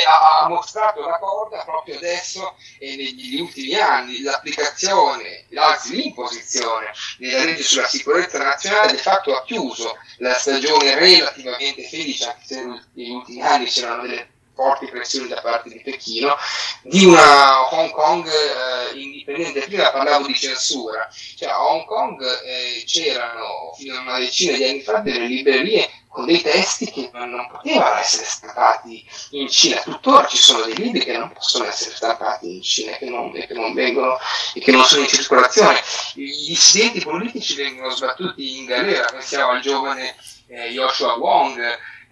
ha 0.07 0.49
mostrato 0.49 1.01
la 1.07 1.19
corda 1.19 1.63
proprio 1.65 1.97
adesso 1.97 2.57
e 2.79 2.97
negli 2.97 3.41
ultimi 3.41 3.75
anni 3.75 4.23
l'applicazione, 4.23 5.47
anzi 5.55 5.97
l'imposizione 5.97 6.93
della 7.19 7.45
legge 7.45 7.63
sulla 7.63 7.87
sicurezza 7.87 8.39
nazionale 8.39 8.93
di 8.93 8.99
fatto 8.99 9.35
ha 9.37 9.43
chiuso 9.45 9.99
la 10.19 10.35
stagione 10.35 10.95
relativamente 10.95 11.87
felice, 11.87 12.27
anche 12.29 12.45
se 12.47 12.65
negli 12.95 13.11
ultimi 13.11 13.43
anni 13.43 13.67
c'erano 13.67 14.03
delle 14.03 14.34
forti 14.55 14.87
pressioni 14.87 15.29
da 15.29 15.41
parte 15.41 15.69
di 15.69 15.81
Pechino, 15.81 16.37
di 16.83 17.05
una 17.05 17.73
Hong 17.75 17.91
Kong 17.91 18.27
eh, 18.27 18.99
indipendente. 18.99 19.63
Prima 19.63 19.91
parlavo 19.91 20.27
di 20.27 20.35
censura, 20.35 21.09
cioè 21.37 21.49
a 21.49 21.67
Hong 21.67 21.85
Kong 21.85 22.23
eh, 22.23 22.85
c'erano 22.87 23.73
fino 23.77 23.97
a 23.97 24.01
una 24.01 24.19
decina 24.19 24.57
di 24.57 24.65
anni 24.65 24.81
fa 24.81 24.99
delle 24.99 25.27
librerie 25.27 25.91
con 26.15 26.27
dei 26.27 26.41
testi 26.41 26.89
che 26.93 27.11
non 27.13 27.49
potevano 27.51 27.99
essere 27.99 28.25
stampati 28.25 29.05
in 29.31 29.49
Cina. 29.49 29.81
Tuttora 29.81 30.29
ci 30.29 30.37
sono 30.37 30.65
dei 30.65 30.77
libri 30.77 31.01
che 31.01 31.19
non 31.19 31.33
possono 31.33 31.65
essere 31.65 31.93
stampati 31.93 32.55
in 32.55 32.63
Cina 32.63 32.93
che 32.93 33.07
non, 33.07 33.33
che 33.33 33.49
non, 33.51 33.75
vengono, 33.75 34.17
e 34.55 34.61
che 34.61 34.71
non 34.71 34.85
sono 34.85 35.03
in 35.03 35.09
circolazione. 35.09 35.81
I 36.15 36.47
dissidenti 36.47 37.01
politici 37.01 37.57
vengono 37.57 37.91
sbattuti 37.91 38.59
in 38.59 38.67
galera, 38.67 39.07
pensiamo 39.07 39.51
al 39.51 39.61
giovane 39.61 40.15
eh, 40.47 40.69
Joshua 40.71 41.15
Wong, 41.15 41.59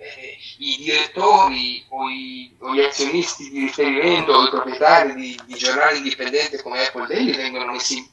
eh, 0.02 0.36
i 0.58 0.76
direttori 0.78 1.84
o, 1.88 2.08
i, 2.08 2.52
o, 2.58 2.74
gli 2.74 2.80
azionisti 2.80 3.48
di 3.50 3.60
riferimento 3.60 4.32
o 4.32 4.44
i 4.44 4.50
proprietari 4.50 5.14
di, 5.14 5.38
di 5.46 5.54
giornali 5.54 5.98
indipendenti 5.98 6.56
come 6.58 6.84
Apple 6.84 7.06
Daily 7.06 7.34
vengono 7.36 7.70
messi 7.70 8.04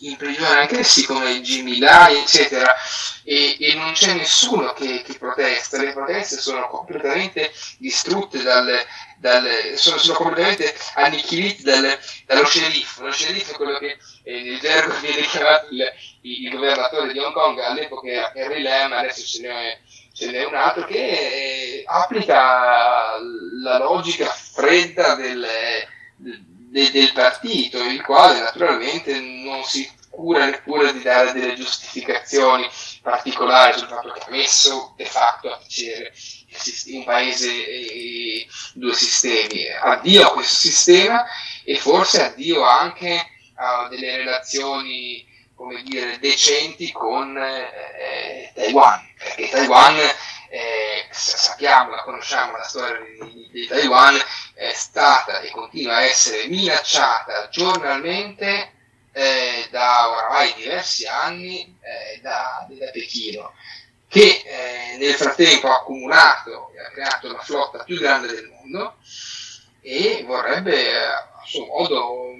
in, 0.00 0.16
prigione 0.16 0.60
anch'essi 0.60 1.06
come 1.06 1.40
Jimmy 1.40 1.78
Lai 1.78 2.18
eccetera. 2.18 2.74
E, 3.26 3.56
e 3.58 3.74
non 3.74 3.92
c'è 3.92 4.12
nessuno 4.12 4.74
che, 4.74 5.02
che, 5.02 5.14
protesta. 5.14 5.80
Le 5.80 5.92
proteste 5.92 6.36
sono 6.36 6.68
completamente 6.68 7.50
distrutte 7.78 8.42
dalle, 8.42 8.86
dalle 9.16 9.78
sono, 9.78 9.96
sono, 9.96 10.18
completamente 10.18 10.74
annichilite 10.96 11.62
dalle, 11.62 11.98
dallo 12.26 12.44
sceriffo. 12.44 13.04
Lo 13.04 13.12
sceriffo 13.12 13.52
è 13.52 13.56
quello 13.56 13.78
che 13.78 13.96
eh, 14.24 14.42
nel 14.42 14.60
gergo 14.60 14.94
viene 15.00 15.22
chiamato 15.22 15.68
il, 15.70 15.90
il, 16.20 16.50
governatore 16.50 17.12
di 17.12 17.18
Hong 17.18 17.32
Kong 17.32 17.58
all'epoca 17.60 18.08
era 18.10 18.32
Henry 18.34 18.60
Lam 18.60 18.92
adesso 18.92 19.24
ce 19.24 19.40
n'è 19.40 19.78
ce 20.14 20.30
n'è 20.30 20.44
un 20.44 20.54
altro 20.54 20.84
che 20.84 20.96
eh, 20.96 21.84
applica 21.86 23.18
la 23.62 23.78
logica 23.78 24.26
fredda 24.26 25.16
del, 25.16 25.44
del, 26.16 26.90
del, 26.92 27.12
partito, 27.12 27.82
il 27.82 28.00
quale 28.00 28.38
naturalmente 28.38 29.18
non 29.18 29.64
si 29.64 29.90
cura 30.08 30.44
neppure 30.44 30.92
di 30.92 31.02
dare 31.02 31.32
delle 31.32 31.54
giustificazioni 31.54 32.64
particolari 33.02 33.76
sul 33.76 33.88
fatto 33.88 34.12
che 34.12 34.20
ha 34.20 34.30
messo 34.30 34.94
de 34.96 35.04
facto 35.04 35.52
a 35.52 35.58
piacere 35.58 36.12
un 36.92 37.04
paese 37.04 37.50
e 37.50 38.46
due 38.74 38.94
sistemi. 38.94 39.66
Addio 39.68 40.28
a 40.28 40.32
questo 40.32 40.54
sistema 40.54 41.24
e 41.64 41.76
forse 41.76 42.22
addio 42.22 42.62
anche 42.62 43.20
a 43.56 43.88
delle 43.88 44.16
relazioni 44.18 45.26
come 45.54 45.82
dire, 45.82 46.18
decenti 46.18 46.90
con 46.92 47.36
eh, 47.36 48.50
Taiwan, 48.54 49.00
perché 49.18 49.48
Taiwan, 49.48 49.96
eh, 49.96 51.06
sappiamo, 51.10 51.94
la 51.94 52.02
conosciamo 52.02 52.56
la 52.56 52.62
storia 52.62 53.00
di, 53.24 53.48
di, 53.50 53.66
Taiwan, 53.66 54.16
è 54.54 54.72
stata 54.72 55.40
e 55.40 55.50
continua 55.50 55.96
a 55.96 56.02
essere 56.02 56.46
minacciata 56.48 57.48
giornalmente 57.48 58.72
eh, 59.12 59.68
da 59.70 60.10
oramai 60.10 60.54
diversi 60.54 61.06
anni 61.06 61.78
eh, 61.80 62.20
da, 62.20 62.66
da, 62.68 62.90
Pechino, 62.90 63.54
che 64.08 64.42
eh, 64.44 64.96
nel 64.98 65.14
frattempo 65.14 65.68
ha 65.68 65.76
accumulato 65.76 66.72
e 66.74 66.80
ha 66.80 66.90
creato 66.90 67.32
la 67.32 67.38
flotta 67.38 67.84
più 67.84 67.98
grande 67.98 68.26
del 68.28 68.48
mondo 68.48 68.96
e 69.80 70.24
vorrebbe 70.26 70.88
eh, 70.88 71.04
a 71.04 71.42
suo 71.44 71.66
modo 71.66 72.34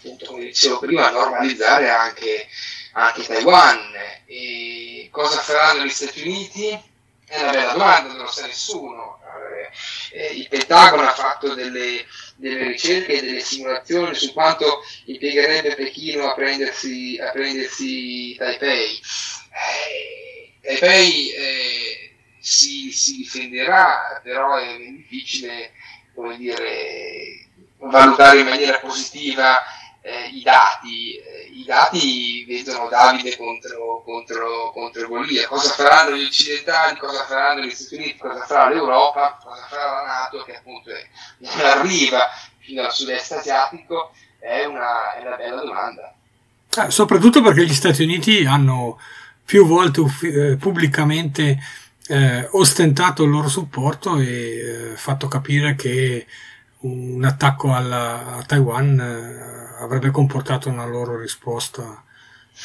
appunto 0.00 0.26
come 0.26 0.44
dicevo 0.44 0.78
prima, 0.78 1.10
normalizzare 1.10 1.90
anche, 1.90 2.48
anche 2.92 3.22
Taiwan. 3.24 3.78
E 4.26 5.08
cosa 5.10 5.38
faranno 5.38 5.84
gli 5.84 5.90
Stati 5.90 6.22
Uniti? 6.22 6.68
È 7.26 7.40
una 7.40 7.52
bella 7.52 7.72
domanda, 7.72 8.12
non 8.12 8.24
lo 8.24 8.30
sa 8.30 8.46
nessuno. 8.46 9.18
Eh, 10.12 10.34
il 10.34 10.48
Pentagono 10.48 11.02
ha 11.02 11.14
fatto 11.14 11.54
delle, 11.54 12.04
delle, 12.34 12.68
ricerche 12.68 13.18
e 13.18 13.22
delle 13.22 13.40
simulazioni 13.40 14.14
su 14.16 14.32
quanto 14.32 14.82
impiegherebbe 15.04 15.76
Pechino 15.76 16.28
a 16.28 16.34
prendersi, 16.34 17.16
a 17.20 17.30
prendersi 17.30 18.34
Taipei. 18.36 19.00
Eh, 19.52 20.58
Taipei 20.60 21.30
eh, 21.30 22.14
si, 22.40 22.90
si, 22.90 23.18
difenderà, 23.18 24.20
però 24.24 24.56
è 24.56 24.76
difficile 24.76 25.72
dire, 26.36 27.46
valutare 27.78 28.40
in 28.40 28.48
maniera 28.48 28.78
positiva 28.80 29.62
eh, 30.02 30.30
i 30.32 30.42
dati, 30.42 31.16
eh, 31.16 31.50
i 31.52 31.64
dati 31.64 32.44
vedono 32.46 32.88
Davide 32.88 33.36
contro, 33.36 34.02
contro, 34.04 34.70
contro 34.72 35.08
Golia, 35.08 35.46
cosa 35.46 35.70
faranno 35.70 36.16
gli 36.16 36.24
occidentali, 36.24 36.96
cosa 36.98 37.24
faranno 37.24 37.62
gli 37.62 37.70
Stati 37.70 37.96
Uniti, 37.96 38.16
cosa 38.16 38.44
farà 38.44 38.70
l'Europa, 38.70 39.38
cosa 39.42 39.66
farà 39.68 39.92
la 39.92 40.06
Nato 40.06 40.42
che 40.44 40.56
appunto 40.56 40.90
non 41.38 41.60
arriva 41.66 42.28
fino 42.58 42.82
al 42.82 42.92
sud-est 42.92 43.32
asiatico, 43.32 44.12
è 44.38 44.64
una, 44.64 45.14
è 45.14 45.26
una 45.26 45.36
bella 45.36 45.62
domanda. 45.62 46.14
Eh, 46.76 46.90
soprattutto 46.90 47.42
perché 47.42 47.64
gli 47.64 47.74
Stati 47.74 48.02
Uniti 48.02 48.44
hanno 48.46 48.98
più 49.44 49.66
volte 49.66 50.02
eh, 50.22 50.56
pubblicamente 50.56 51.58
eh, 52.06 52.48
ostentato 52.52 53.24
il 53.24 53.30
loro 53.30 53.48
supporto 53.48 54.18
e 54.18 54.22
eh, 54.24 54.96
fatto 54.96 55.28
capire 55.28 55.74
che 55.74 56.26
un 56.80 57.24
attacco 57.24 57.74
alla, 57.74 58.36
a 58.36 58.42
Taiwan 58.42 58.98
eh, 58.98 59.82
avrebbe 59.82 60.10
comportato 60.10 60.68
una 60.68 60.86
loro 60.86 61.18
risposta 61.18 62.04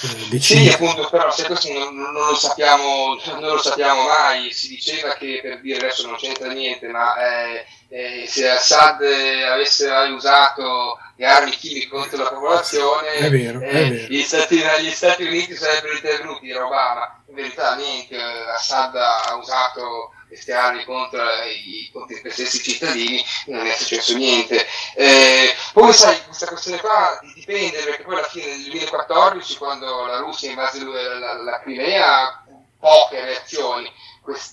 eh, 0.02 0.28
decisa. 0.30 0.60
Sì, 0.60 0.70
appunto, 0.70 1.08
però 1.10 1.32
se 1.32 1.46
questo 1.46 1.72
non, 1.72 1.96
non, 1.96 2.12
lo 2.12 2.36
sappiamo, 2.36 3.18
non 3.26 3.54
lo 3.54 3.62
sappiamo 3.62 4.04
mai, 4.04 4.52
si 4.52 4.68
diceva 4.68 5.14
che 5.14 5.40
per 5.42 5.62
dire 5.62 5.78
adesso 5.78 6.06
non 6.06 6.18
c'entra 6.18 6.52
niente, 6.52 6.88
ma 6.88 7.16
eh, 7.16 7.66
eh, 7.88 8.26
se 8.28 8.50
Assad 8.50 9.02
avesse 9.02 9.88
mai 9.88 10.12
usato 10.12 10.98
le 11.16 11.26
armi 11.26 11.52
chimiche 11.52 11.88
contro 11.88 12.24
la 12.24 12.30
popolazione, 12.30 13.08
è 13.14 13.30
vero, 13.30 13.62
è 13.62 13.76
eh, 13.76 13.90
vero. 13.90 14.08
Gli, 14.08 14.22
Stati, 14.22 14.62
gli, 14.82 14.92
Stati, 14.92 15.24
Uniti 15.24 15.56
sarebbero 15.56 15.94
intervenuti, 15.94 16.50
era 16.50 16.66
Obama. 16.66 17.24
In 17.28 17.36
verità 17.36 17.76
niente, 17.76 18.18
Assad 18.54 18.96
ha 18.96 19.36
usato 19.36 20.12
queste 20.28 20.54
armi 20.54 20.84
contro, 20.84 21.22
i, 21.44 21.90
contro 21.92 22.16
i 22.16 22.32
stessi 22.32 22.62
cittadini, 22.62 23.24
non 23.48 23.66
è 23.66 23.74
successo 23.74 24.16
niente. 24.16 24.66
Eh, 24.96 25.54
poi 25.74 25.94
sai, 25.94 26.24
questa 26.26 26.48
questione 26.48 26.80
qua 26.80 27.20
dipende, 27.34 27.84
perché 27.84 28.04
poi 28.04 28.16
alla 28.16 28.28
fine 28.28 28.46
del 28.46 28.64
2014, 28.64 29.58
quando 29.58 30.06
la 30.06 30.18
Russia 30.18 30.50
invase 30.50 30.84
la, 30.84 31.20
la, 31.20 31.34
la 31.44 31.60
Crimea, 31.62 32.44
poche 32.80 33.24
reazioni 33.24 33.92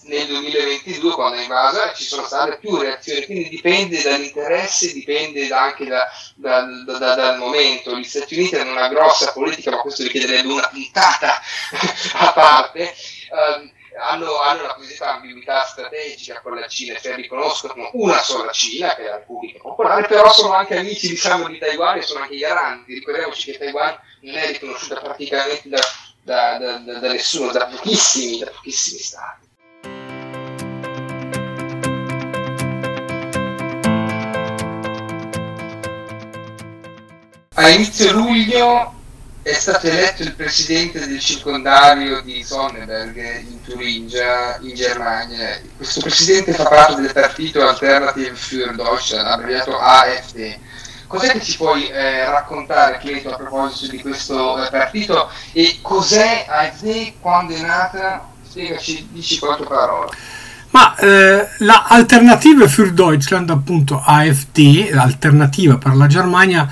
nel 0.04 0.26
2022 0.26 1.12
quando 1.12 1.38
è 1.38 1.42
invasa 1.42 1.94
ci 1.94 2.04
sono 2.04 2.26
state 2.26 2.58
più 2.58 2.76
reazioni, 2.76 3.24
quindi 3.24 3.48
dipende 3.48 4.02
dall'interesse, 4.02 4.92
dipende 4.92 5.48
anche 5.48 5.86
da, 5.86 6.06
da, 6.34 6.66
da, 6.98 7.14
dal 7.14 7.38
momento. 7.38 7.96
Gli 7.96 8.04
Stati 8.04 8.34
Uniti 8.34 8.56
hanno 8.56 8.72
una 8.72 8.88
grossa 8.88 9.32
politica, 9.32 9.70
ma 9.70 9.78
questo 9.78 10.02
richiederebbe 10.02 10.52
una 10.52 10.68
puntata 10.68 11.40
a 12.14 12.32
parte. 12.32 12.94
Um, 13.30 13.72
hanno, 13.98 14.38
hanno 14.38 14.64
una 14.64 14.74
cosiddetta 14.74 15.14
ambiguità 15.14 15.64
strategica 15.64 16.40
con 16.40 16.58
la 16.58 16.66
Cina, 16.66 16.98
cioè 16.98 17.14
riconoscono 17.14 17.90
una 17.92 18.20
sola 18.22 18.50
Cina, 18.52 18.94
che 18.94 19.04
è 19.04 19.08
la 19.08 19.16
Repubblica 19.16 19.58
Popolare, 19.60 20.06
però 20.06 20.32
sono 20.32 20.52
anche 20.54 20.78
amici 20.78 21.08
diciamo, 21.08 21.48
di 21.48 21.58
Taiwan 21.58 21.98
e 21.98 22.02
sono 22.02 22.22
anche 22.22 22.36
garanti. 22.36 22.94
Ricordiamoci 22.94 23.52
che 23.52 23.58
Taiwan 23.58 23.98
non 24.20 24.36
è 24.36 24.46
riconosciuta 24.46 25.00
praticamente 25.00 25.68
da, 25.68 25.80
da, 26.22 26.58
da, 26.58 26.98
da, 26.98 27.12
nessuno, 27.12 27.52
da 27.52 27.66
pochissimi, 27.66 28.38
da 28.38 28.50
pochissimi 28.50 28.98
stati. 29.00 29.50
A 37.54 37.68
inizio 37.68 38.12
luglio 38.12 39.01
è 39.42 39.52
stato 39.54 39.88
eletto 39.88 40.22
il 40.22 40.34
presidente 40.34 41.04
del 41.04 41.18
circondario 41.18 42.20
di 42.22 42.44
Sonneberg 42.44 43.16
in 43.40 43.60
Turingia, 43.62 44.56
in 44.60 44.74
Germania. 44.74 45.60
Questo 45.76 46.00
presidente 46.00 46.52
fa 46.52 46.64
parte 46.64 47.00
del 47.00 47.12
partito 47.12 47.66
Alternative 47.66 48.36
für 48.36 48.72
Deutschland, 48.76 49.26
abbreviato 49.26 49.76
AFD. 49.76 50.58
Cos'è 51.08 51.32
che 51.32 51.42
ci 51.42 51.56
puoi 51.56 51.88
eh, 51.88 52.24
raccontare, 52.24 52.98
Cleto, 52.98 53.30
a 53.30 53.36
proposito 53.36 53.90
di 53.90 54.00
questo 54.00 54.64
eh, 54.64 54.70
partito 54.70 55.28
e 55.52 55.78
cos'è 55.82 56.46
AFD, 56.48 57.14
quando 57.18 57.54
è 57.54 57.60
nata? 57.60 58.28
Spiegaci, 58.48 59.08
dici 59.10 59.38
quattro 59.38 59.66
parole. 59.66 60.16
Ma 60.70 60.94
eh, 60.96 61.48
la 61.58 61.84
Alternative 61.88 62.68
für 62.68 62.92
Deutschland, 62.92 63.50
appunto 63.50 64.00
AFD, 64.02 64.90
l'alternativa 64.92 65.76
per 65.76 65.96
la 65.96 66.06
Germania, 66.06 66.66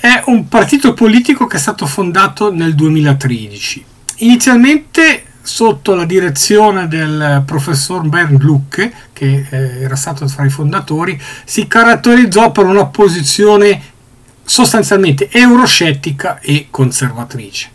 è 0.00 0.22
un 0.26 0.48
partito 0.48 0.94
politico 0.94 1.46
che 1.46 1.56
è 1.56 1.60
stato 1.60 1.86
fondato 1.86 2.52
nel 2.52 2.74
2013. 2.74 3.84
Inizialmente 4.18 5.24
sotto 5.42 5.94
la 5.94 6.04
direzione 6.04 6.88
del 6.88 7.42
professor 7.46 8.06
Bernd 8.06 8.42
Lucke, 8.42 8.92
che 9.12 9.46
eh, 9.48 9.82
era 9.82 9.94
stato 9.94 10.26
tra 10.26 10.44
i 10.44 10.50
fondatori, 10.50 11.20
si 11.44 11.68
caratterizzò 11.68 12.50
per 12.50 12.64
una 12.64 12.86
posizione 12.86 13.80
sostanzialmente 14.44 15.28
euroscettica 15.30 16.40
e 16.40 16.66
conservatrice. 16.70 17.70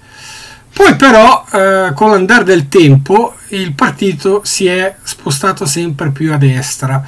Poi 0.73 0.95
però 0.95 1.45
eh, 1.51 1.91
con 1.93 2.11
l'andare 2.11 2.43
del 2.43 2.69
tempo 2.69 3.35
il 3.49 3.73
partito 3.73 4.41
si 4.43 4.67
è 4.67 4.95
spostato 5.03 5.65
sempre 5.65 6.11
più 6.11 6.31
a 6.33 6.37
destra 6.37 7.03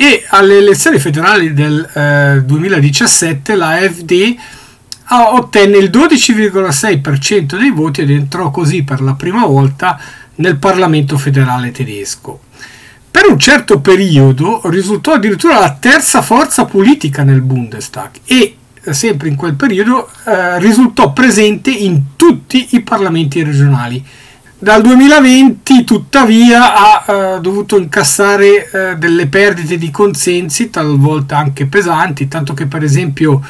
e 0.00 0.24
alle 0.30 0.56
elezioni 0.56 0.98
federali 0.98 1.52
del 1.52 1.86
eh, 1.92 2.40
2017 2.42 3.54
la 3.54 3.72
AfD 3.72 4.34
ottenne 5.10 5.76
il 5.76 5.90
12,6% 5.90 7.58
dei 7.58 7.70
voti 7.70 8.00
ed 8.00 8.10
entrò 8.10 8.50
così 8.50 8.82
per 8.82 9.02
la 9.02 9.12
prima 9.12 9.44
volta 9.44 10.00
nel 10.36 10.56
Parlamento 10.56 11.18
federale 11.18 11.70
tedesco. 11.70 12.40
Per 13.10 13.26
un 13.28 13.38
certo 13.38 13.80
periodo 13.80 14.62
risultò 14.70 15.12
addirittura 15.12 15.58
la 15.58 15.76
terza 15.78 16.22
forza 16.22 16.64
politica 16.64 17.22
nel 17.22 17.42
Bundestag 17.42 18.10
e 18.24 18.56
eh, 18.82 18.94
sempre 18.94 19.28
in 19.28 19.36
quel 19.36 19.52
periodo 19.52 20.08
eh, 20.24 20.58
risultò 20.60 21.12
presente 21.12 21.70
in 21.70 22.16
tutti 22.16 22.68
i 22.70 22.80
parlamenti 22.80 23.42
regionali 23.42 24.02
dal 24.62 24.82
2020 24.82 25.84
tuttavia 25.84 26.74
ha 26.74 27.04
eh, 27.06 27.40
dovuto 27.40 27.78
incassare 27.78 28.70
eh, 28.70 28.96
delle 28.96 29.26
perdite 29.26 29.78
di 29.78 29.90
consensi, 29.90 30.68
talvolta 30.68 31.38
anche 31.38 31.64
pesanti, 31.64 32.28
tanto 32.28 32.52
che 32.52 32.66
per 32.66 32.82
esempio 32.82 33.42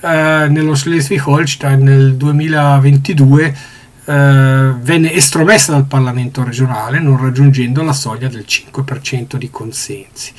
eh, 0.00 0.46
nello 0.50 0.74
Schleswig-Holstein 0.74 1.82
nel 1.82 2.16
2022 2.16 3.56
eh, 4.04 4.74
venne 4.78 5.12
estromessa 5.14 5.72
dal 5.72 5.86
Parlamento 5.86 6.44
regionale 6.44 7.00
non 7.00 7.16
raggiungendo 7.16 7.82
la 7.82 7.94
soglia 7.94 8.28
del 8.28 8.44
5% 8.46 9.36
di 9.36 9.48
consensi. 9.50 10.32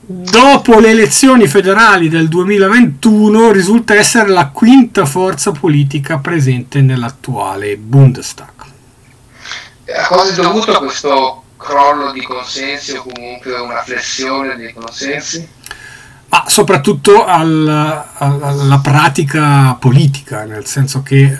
Dopo 0.00 0.80
le 0.80 0.90
elezioni 0.90 1.46
federali 1.46 2.08
del 2.08 2.26
2021 2.26 3.52
risulta 3.52 3.94
essere 3.94 4.30
la 4.30 4.48
quinta 4.48 5.06
forza 5.06 5.52
politica 5.52 6.18
presente 6.18 6.80
nell'attuale 6.80 7.76
Bundestag 7.76 8.57
a 9.94 10.06
cosa 10.06 10.30
è 10.30 10.34
dovuto 10.34 10.78
questo 10.78 11.42
crollo 11.56 12.12
di 12.12 12.22
consensi 12.22 12.92
o 12.96 13.02
comunque 13.02 13.58
una 13.58 13.82
flessione 13.82 14.56
dei 14.56 14.72
consensi? 14.72 15.56
Ma 16.30 16.44
soprattutto 16.46 17.24
al, 17.24 17.66
alla 18.18 18.80
pratica 18.82 19.74
politica, 19.80 20.44
nel 20.44 20.66
senso 20.66 21.02
che 21.02 21.22
eh, 21.22 21.36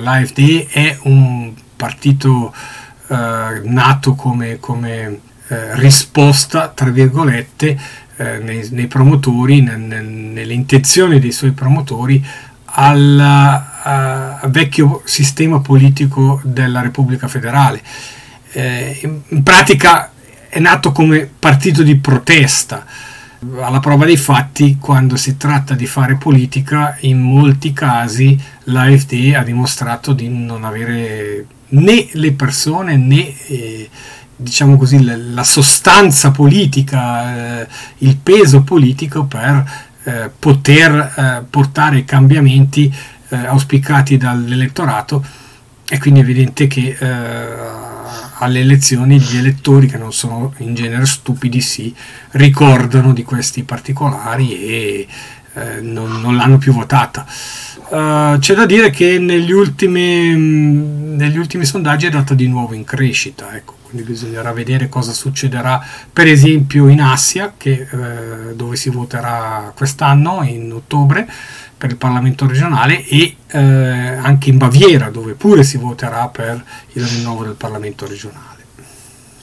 l'AFD 0.00 0.68
è 0.70 0.98
un 1.02 1.52
partito 1.76 2.54
eh, 3.08 3.60
nato 3.64 4.14
come, 4.14 4.58
come 4.58 5.20
eh, 5.48 5.74
risposta, 5.78 6.68
tra 6.68 6.88
virgolette, 6.88 7.78
eh, 8.16 8.38
nei, 8.38 8.66
nei, 8.70 8.86
promotori, 8.86 9.60
nel, 9.60 9.80
nel, 9.80 10.06
nelle 10.06 10.54
intenzioni 10.54 11.18
dei 11.20 11.32
suoi 11.32 11.52
promotori 11.52 12.24
uh, 13.86 14.48
vecchio 14.48 15.02
sistema 15.04 15.60
politico 15.60 16.40
della 16.44 16.80
Repubblica 16.80 17.28
Federale. 17.28 17.80
Eh, 18.52 18.98
in, 19.02 19.20
in 19.28 19.42
pratica 19.42 20.10
è 20.48 20.58
nato 20.58 20.92
come 20.92 21.28
partito 21.38 21.82
di 21.82 21.96
protesta. 21.96 22.84
Alla 23.60 23.80
prova 23.80 24.06
dei 24.06 24.16
fatti, 24.16 24.78
quando 24.80 25.16
si 25.16 25.36
tratta 25.36 25.74
di 25.74 25.86
fare 25.86 26.16
politica, 26.16 26.96
in 27.00 27.20
molti 27.20 27.72
casi 27.72 28.38
l'AFD 28.64 29.34
ha 29.36 29.42
dimostrato 29.42 30.12
di 30.12 30.28
non 30.28 30.64
avere 30.64 31.46
né 31.68 32.08
le 32.12 32.32
persone 32.32 32.96
né 32.96 33.34
eh, 33.48 33.88
diciamo 34.36 34.76
così 34.76 35.02
la, 35.02 35.16
la 35.16 35.44
sostanza 35.44 36.30
politica, 36.30 37.60
eh, 37.62 37.68
il 37.98 38.16
peso 38.16 38.62
politico 38.62 39.24
per 39.24 39.64
eh, 40.04 40.30
poter 40.38 40.92
eh, 41.16 41.44
portare 41.48 42.04
cambiamenti 42.04 42.92
eh, 43.28 43.36
auspicati 43.36 44.16
dall'elettorato 44.16 45.24
è 45.88 45.98
quindi 45.98 46.20
evidente 46.20 46.66
che 46.66 46.96
eh, 46.98 47.84
alle 48.38 48.60
elezioni 48.60 49.18
gli 49.18 49.36
elettori 49.36 49.86
che 49.86 49.96
non 49.96 50.12
sono 50.12 50.52
in 50.58 50.74
genere 50.74 51.06
stupidi 51.06 51.60
si 51.60 51.94
ricordano 52.32 53.12
di 53.12 53.22
questi 53.22 53.62
particolari 53.62 54.60
e 54.60 55.06
eh, 55.54 55.80
non, 55.80 56.20
non, 56.20 56.36
l'hanno 56.36 56.58
più 56.58 56.72
votata. 56.72 57.26
Uh, 57.88 58.36
c'è 58.40 58.54
da 58.54 58.66
dire 58.66 58.90
che 58.90 59.20
negli 59.20 59.52
ultimi, 59.52 60.34
negli 60.34 61.38
ultimi 61.38 61.64
sondaggi 61.64 62.06
è 62.06 62.10
data 62.10 62.34
di 62.34 62.48
nuovo 62.48 62.74
in 62.74 62.82
crescita, 62.82 63.54
ecco, 63.54 63.76
quindi 63.82 64.02
bisognerà 64.02 64.52
vedere 64.52 64.88
cosa 64.88 65.12
succederà 65.12 65.82
per 66.12 66.26
esempio 66.26 66.88
in 66.88 67.00
Assia, 67.00 67.54
che, 67.56 67.86
eh, 67.88 68.54
dove 68.56 68.74
si 68.74 68.90
voterà 68.90 69.72
quest'anno 69.74 70.42
in 70.42 70.72
ottobre 70.72 71.28
per 71.78 71.90
il 71.90 71.96
Parlamento 71.96 72.46
regionale 72.46 73.04
e 73.04 73.36
eh, 73.48 73.58
anche 73.58 74.48
in 74.50 74.58
Baviera 74.58 75.10
dove 75.10 75.34
pure 75.34 75.62
si 75.62 75.76
voterà 75.76 76.28
per 76.28 76.62
il 76.92 77.04
rinnovo 77.04 77.44
del 77.44 77.54
Parlamento 77.54 78.06
regionale. 78.06 78.54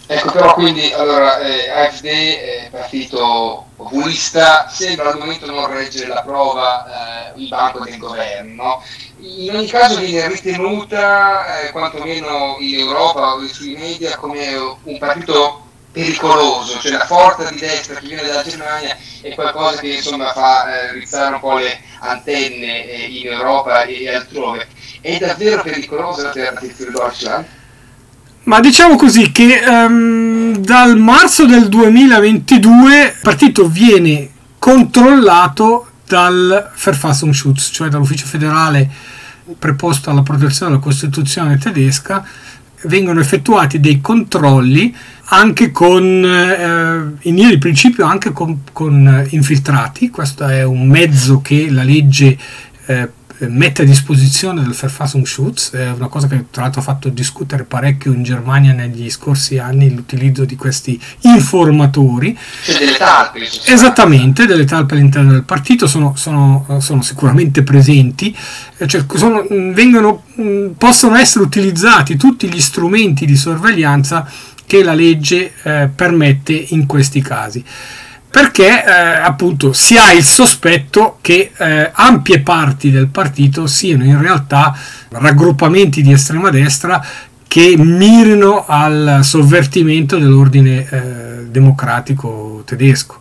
Ecco 0.06 0.32
però 0.32 0.54
quindi 0.54 0.92
allora 0.92 1.40
eh, 1.40 1.70
AFD, 1.70 2.06
eh, 2.06 2.68
partito 2.70 3.68
populista, 3.76 4.68
sembra 4.70 5.12
al 5.12 5.18
momento 5.18 5.46
non 5.46 5.66
reggere 5.74 6.08
la 6.08 6.22
prova 6.22 7.32
eh, 7.34 7.40
il 7.40 7.48
banco 7.48 7.80
del 7.84 7.98
governo. 7.98 8.84
In 9.20 9.56
ogni 9.56 9.68
caso 9.68 10.00
viene 10.00 10.28
ritenuta, 10.28 11.62
eh, 11.62 11.72
quantomeno 11.72 12.58
in 12.60 12.80
Europa 12.80 13.34
o 13.34 13.48
sui 13.48 13.76
media, 13.76 14.18
come 14.18 14.54
un 14.84 14.98
partito 14.98 15.63
pericoloso, 15.94 16.80
cioè 16.80 16.94
la 16.94 17.06
forza 17.06 17.48
di 17.52 17.60
destra 17.60 18.00
che 18.00 18.08
viene 18.08 18.24
dalla 18.24 18.44
Germania 18.44 18.98
è 19.22 19.34
qualcosa 19.36 19.80
che 19.80 19.90
insomma 19.90 20.34
fa 20.34 20.66
eh, 20.66 20.94
rizzare 20.94 21.36
un 21.36 21.40
po' 21.40 21.60
le 21.60 21.80
antenne 22.00 22.90
eh, 22.90 23.06
in 23.06 23.28
Europa 23.28 23.84
e 23.84 24.14
altrove. 24.14 24.68
È 25.00 25.18
davvero 25.20 25.62
pericolosa 25.62 26.24
l'alternativa 26.24 26.90
Deutschland? 26.90 27.46
Ma 28.46 28.60
diciamo 28.60 28.96
così 28.96 29.32
che 29.32 29.62
um, 29.66 30.58
dal 30.58 30.98
marzo 30.98 31.46
del 31.46 31.70
2022 31.70 33.04
il 33.04 33.14
partito 33.22 33.70
viene 33.70 34.32
controllato 34.58 35.92
dal 36.08 36.72
Verfassungsschutz, 36.76 37.70
cioè 37.72 37.88
dall'ufficio 37.88 38.26
federale 38.26 38.90
preposto 39.60 40.10
alla 40.10 40.24
protezione 40.24 40.72
della 40.72 40.84
Costituzione 40.84 41.58
tedesca, 41.58 42.26
vengono 42.84 43.20
effettuati 43.20 43.80
dei 43.80 44.02
controlli 44.02 44.94
anche 45.26 45.72
con, 45.72 46.04
eh, 46.04 47.28
in 47.28 47.36
linea 47.36 47.50
di 47.50 47.58
principio, 47.58 48.06
anche 48.06 48.32
con, 48.32 48.64
con, 48.72 49.26
infiltrati. 49.30 50.10
Questo 50.10 50.46
è 50.46 50.64
un 50.64 50.88
mezzo 50.88 51.42
che 51.42 51.70
la 51.70 51.84
legge 51.84 52.38
eh, 52.86 53.10
mette 53.48 53.82
a 53.82 53.86
disposizione 53.86 54.62
del 54.62 54.74
Verfassungsschutz, 54.74 55.72
è 55.72 55.90
una 55.90 56.08
cosa 56.08 56.28
che 56.28 56.46
tra 56.52 56.64
l'altro 56.64 56.82
ha 56.82 56.84
fatto 56.84 57.10
discutere 57.10 57.64
parecchio 57.64 58.14
in 58.14 58.24
Germania 58.24 58.74
negli 58.74 59.10
scorsi 59.10 59.58
anni 59.58 59.94
l'utilizzo 59.94 60.46
di 60.46 60.56
questi 60.56 61.00
informatori. 61.22 62.38
Cioè 62.64 62.78
delle 62.78 62.98
talpe. 62.98 63.40
Esattamente, 63.66 64.46
delle 64.46 64.66
talpe 64.66 64.94
all'interno 64.94 65.32
del 65.32 65.44
partito 65.44 65.88
sono, 65.88 66.14
sono, 66.16 66.80
sono 66.80 67.02
sicuramente 67.02 67.64
presenti, 67.64 68.36
eh, 68.78 68.88
cioè 68.88 69.06
sono, 69.16 69.46
vengono, 69.50 70.24
possono 70.78 71.16
essere 71.16 71.44
utilizzati 71.44 72.16
tutti 72.16 72.48
gli 72.52 72.62
strumenti 72.62 73.26
di 73.26 73.36
sorveglianza 73.36 74.28
che 74.74 74.82
la 74.82 74.96
legge 74.96 75.52
eh, 75.62 75.88
permette 75.94 76.52
in 76.54 76.88
questi 76.88 77.22
casi 77.22 77.64
perché 78.28 78.84
eh, 78.84 78.92
appunto 78.92 79.72
si 79.72 79.96
ha 79.98 80.12
il 80.12 80.24
sospetto 80.24 81.20
che 81.22 81.52
eh, 81.56 81.92
ampie 81.94 82.40
parti 82.40 82.90
del 82.90 83.06
partito 83.06 83.68
siano 83.68 84.04
in 84.04 84.20
realtà 84.20 84.76
raggruppamenti 85.10 86.02
di 86.02 86.12
estrema 86.12 86.50
destra 86.50 87.06
che 87.48 87.76
mirino 87.78 88.66
al 88.66 89.20
sovvertimento 89.22 90.18
dell'ordine 90.18 90.88
eh, 90.90 91.46
democratico 91.52 92.64
tedesco. 92.66 93.20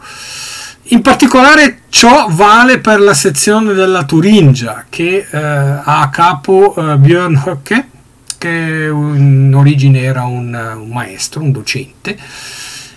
In 0.84 1.02
particolare 1.02 1.80
ciò 1.90 2.28
vale 2.30 2.78
per 2.78 2.98
la 3.00 3.12
sezione 3.12 3.74
della 3.74 4.04
Turingia 4.04 4.86
che 4.88 5.26
eh, 5.30 5.36
ha 5.38 6.00
a 6.00 6.08
capo 6.08 6.74
eh, 6.74 6.96
Björn 6.96 7.42
Höcke 7.44 7.88
che 8.42 8.88
in 8.88 9.52
origine 9.54 10.00
era 10.00 10.24
un, 10.24 10.52
un 10.52 10.88
maestro, 10.88 11.42
un 11.42 11.52
docente 11.52 12.18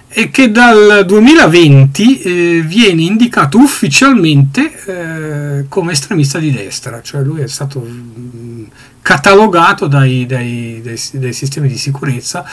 e 0.08 0.32
che 0.32 0.50
dal 0.50 1.04
2020 1.06 2.22
eh, 2.22 2.64
viene 2.66 3.04
indicato 3.04 3.60
ufficialmente 3.60 4.72
eh, 4.86 5.66
come 5.68 5.92
estremista 5.92 6.40
di 6.40 6.52
destra, 6.52 7.02
cioè 7.04 7.22
lui 7.22 7.42
è 7.42 7.48
stato 7.48 7.86
mm, 7.86 8.64
catalogato 9.04 9.86
dai, 9.86 10.26
dai, 10.26 10.82
dai, 10.84 11.00
dai, 11.12 11.34
sistemi 11.34 11.68
di 11.68 11.78
sicurezza, 11.78 12.44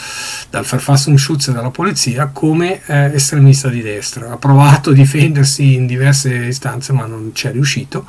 dal 0.51 0.65
Verfassungsschutz 0.65 1.49
e 1.49 1.53
dalla 1.53 1.71
polizia 1.71 2.27
come 2.27 2.83
eh, 2.85 3.15
estremista 3.15 3.69
di 3.69 3.81
destra. 3.81 4.33
Ha 4.33 4.37
provato 4.37 4.91
a 4.91 4.95
difendersi 4.95 5.75
in 5.75 5.87
diverse 5.87 6.35
istanze 6.35 6.93
ma 6.93 7.07
non 7.07 7.31
ci 7.33 7.47
è 7.47 7.53
riuscito 7.53 8.05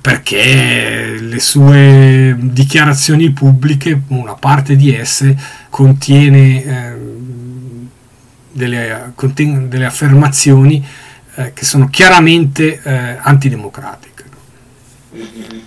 perché 0.00 1.16
le 1.18 1.40
sue 1.40 2.34
dichiarazioni 2.38 3.30
pubbliche, 3.30 4.00
una 4.08 4.34
parte 4.34 4.76
di 4.76 4.94
esse 4.94 5.36
contiene 5.68 6.64
ehm, 6.64 7.88
delle, 8.52 9.12
delle 9.68 9.84
affermazioni 9.84 10.84
eh, 11.34 11.52
che 11.52 11.64
sono 11.64 11.88
chiaramente 11.88 12.80
eh, 12.82 13.18
antidemocratiche. 13.20 14.24
Mm-hmm. 15.14 15.62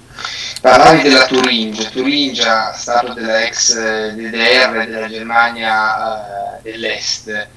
Parlavi 0.61 1.03
della 1.03 1.25
Turingia, 1.25 1.89
Turingia, 1.89 2.73
stato 2.73 3.13
della 3.13 3.43
ex 3.43 3.73
DDR 4.13 4.85
della 4.87 5.07
Germania 5.07 6.57
eh, 6.57 6.71
dell'Est 6.71 7.47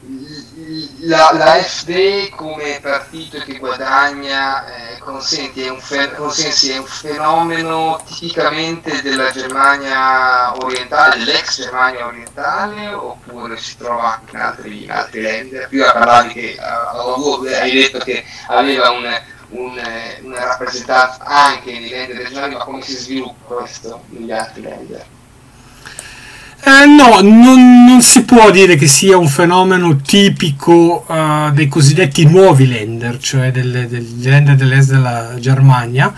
la, 0.00 1.32
la 1.32 1.54
FD 1.54 2.28
come 2.30 2.78
partito 2.80 3.38
che 3.40 3.58
guadagna 3.58 4.64
eh, 4.66 4.98
consensi, 4.98 5.62
è 5.62 5.70
un 5.70 5.80
fe- 5.80 6.12
consensi 6.14 6.70
è 6.70 6.78
un 6.78 6.86
fenomeno 6.86 8.00
tipicamente 8.06 9.02
della 9.02 9.30
Germania 9.32 10.56
orientale, 10.56 11.18
dell'ex 11.18 11.62
Germania 11.62 12.06
orientale, 12.06 12.92
oppure 12.92 13.56
si 13.56 13.76
trova 13.76 14.14
anche 14.14 14.36
in 14.36 14.42
altri, 14.42 14.82
in 14.84 14.90
altri 14.90 15.20
lender? 15.20 15.68
Prima 15.68 15.92
parlavi 15.92 16.32
che 16.32 16.56
uh, 16.58 17.44
hai 17.44 17.72
detto 17.72 17.98
che 17.98 18.24
aveva 18.46 18.90
un, 18.90 19.22
un, 19.48 19.82
una 20.22 20.44
rappresentanza 20.44 21.24
anche 21.24 21.72
nei 21.72 21.88
lender 21.88 22.18
regionali, 22.18 22.54
ma 22.54 22.64
come 22.64 22.82
si 22.82 22.94
sviluppa 22.94 23.56
questo 23.56 24.04
negli 24.10 24.30
altri 24.30 24.62
lender? 24.62 25.06
Eh, 26.60 26.86
no, 26.86 27.20
non, 27.20 27.84
non, 27.84 28.02
si 28.02 28.24
può 28.24 28.50
dire 28.50 28.74
che 28.74 28.88
sia 28.88 29.16
un 29.16 29.28
fenomeno 29.28 29.96
tipico 29.96 31.04
uh, 31.06 31.52
dei 31.52 31.68
cosiddetti 31.68 32.24
nuovi 32.24 32.66
lender, 32.66 33.18
cioè 33.18 33.52
delle, 33.52 33.86
degli 33.86 34.28
lender 34.28 34.56
dell'est 34.56 34.90
della 34.90 35.34
Germania, 35.38 36.12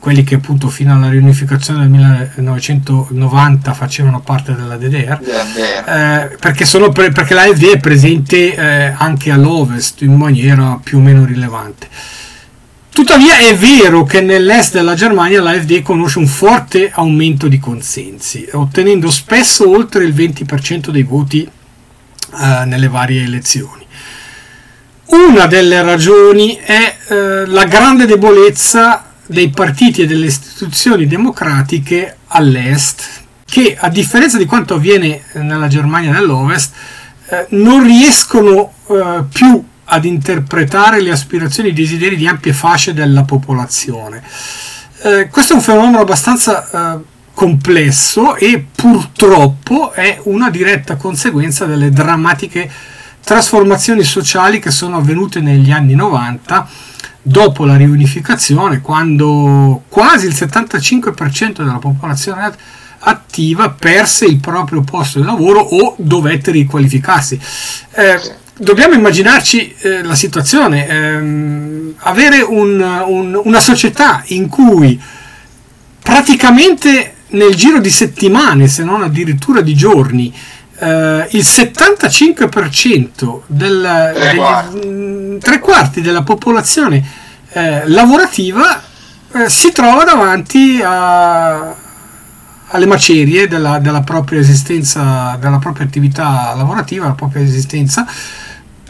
quelli 0.00 0.24
che 0.24 0.34
appunto 0.34 0.68
fino 0.68 0.92
alla 0.92 1.08
riunificazione 1.08 1.78
del 1.80 1.88
1990 1.90 3.72
facevano 3.72 4.20
parte 4.20 4.52
della 4.52 4.76
DDR, 4.76 5.20
eh, 5.22 6.36
perché, 6.40 6.66
pre- 6.92 7.12
perché 7.12 7.34
l'AFD 7.34 7.74
è 7.74 7.78
presente 7.78 8.56
eh, 8.56 8.94
anche 8.96 9.30
all'ovest 9.30 10.02
in 10.02 10.14
maniera 10.14 10.80
più 10.82 10.98
o 10.98 11.00
meno 11.00 11.24
rilevante. 11.24 11.86
Tuttavia 12.92 13.38
è 13.38 13.56
vero 13.56 14.04
che 14.04 14.20
nell'est 14.20 14.74
della 14.74 14.94
Germania 14.94 15.40
l'AfD 15.40 15.80
conosce 15.80 16.18
un 16.18 16.26
forte 16.26 16.90
aumento 16.92 17.48
di 17.48 17.58
consensi, 17.58 18.46
ottenendo 18.52 19.10
spesso 19.10 19.68
oltre 19.70 20.04
il 20.04 20.14
20% 20.14 20.90
dei 20.90 21.02
voti 21.02 21.42
eh, 21.42 22.64
nelle 22.66 22.88
varie 22.88 23.22
elezioni. 23.22 23.86
Una 25.06 25.46
delle 25.46 25.82
ragioni 25.82 26.54
è 26.56 26.96
eh, 27.08 27.46
la 27.46 27.64
grande 27.64 28.04
debolezza 28.04 29.06
dei 29.26 29.48
partiti 29.48 30.02
e 30.02 30.06
delle 30.06 30.26
istituzioni 30.26 31.06
democratiche 31.06 32.18
all'est, 32.26 33.04
che 33.46 33.74
a 33.78 33.88
differenza 33.88 34.36
di 34.36 34.44
quanto 34.44 34.74
avviene 34.74 35.22
nella 35.34 35.68
Germania 35.68 36.12
nell'ovest, 36.12 36.74
eh, 37.28 37.46
non 37.50 37.82
riescono 37.84 38.74
eh, 38.88 39.24
più 39.32 39.64
ad 39.92 40.06
interpretare 40.06 41.02
le 41.02 41.10
aspirazioni 41.10 41.68
e 41.68 41.72
i 41.72 41.74
desideri 41.74 42.16
di 42.16 42.26
ampie 42.26 42.54
fasce 42.54 42.94
della 42.94 43.24
popolazione. 43.24 44.22
Eh, 45.02 45.28
questo 45.28 45.52
è 45.52 45.56
un 45.56 45.62
fenomeno 45.62 45.98
abbastanza 45.98 46.96
eh, 46.96 46.98
complesso 47.34 48.36
e 48.36 48.64
purtroppo 48.74 49.92
è 49.92 50.18
una 50.24 50.48
diretta 50.48 50.96
conseguenza 50.96 51.66
delle 51.66 51.90
drammatiche 51.90 52.70
trasformazioni 53.22 54.02
sociali 54.02 54.58
che 54.58 54.70
sono 54.70 54.96
avvenute 54.96 55.40
negli 55.40 55.70
anni 55.70 55.94
90 55.94 56.68
dopo 57.20 57.64
la 57.64 57.76
riunificazione, 57.76 58.80
quando 58.80 59.84
quasi 59.88 60.26
il 60.26 60.34
75% 60.34 61.58
della 61.58 61.78
popolazione 61.78 62.80
attiva 63.04 63.70
perse 63.70 64.24
il 64.24 64.38
proprio 64.38 64.80
posto 64.80 65.18
di 65.18 65.26
lavoro 65.26 65.60
o 65.60 65.94
dovette 65.98 66.50
riqualificarsi. 66.50 67.38
Eh, 67.92 68.40
dobbiamo 68.56 68.94
immaginarci 68.94 69.74
eh, 69.78 70.02
la 70.02 70.14
situazione, 70.14 70.86
ehm, 70.86 71.94
avere 71.98 72.40
un, 72.40 72.80
un, 72.80 73.40
una 73.44 73.60
società 73.60 74.22
in 74.28 74.48
cui 74.48 75.00
praticamente 76.02 77.14
nel 77.28 77.54
giro 77.54 77.78
di 77.78 77.90
settimane, 77.90 78.68
se 78.68 78.84
non 78.84 79.02
addirittura 79.02 79.60
di 79.60 79.74
giorni, 79.74 80.32
eh, 80.78 81.28
il 81.30 81.42
75% 81.42 83.40
del, 83.46 84.12
tre, 84.14 84.34
quarti. 84.34 84.78
Degli, 84.78 85.38
tre 85.38 85.58
quarti 85.60 86.00
della 86.00 86.22
popolazione 86.22 87.04
eh, 87.52 87.86
lavorativa 87.88 88.82
eh, 89.32 89.48
si 89.48 89.72
trova 89.72 90.04
davanti 90.04 90.80
a, 90.82 91.74
alle 92.68 92.86
macerie 92.86 93.48
della, 93.48 93.78
della, 93.78 94.02
propria 94.02 94.40
esistenza, 94.40 95.36
della 95.40 95.58
propria 95.58 95.86
attività 95.86 96.52
lavorativa, 96.56 97.06
la 97.06 97.12
propria 97.12 97.42
esistenza, 97.42 98.06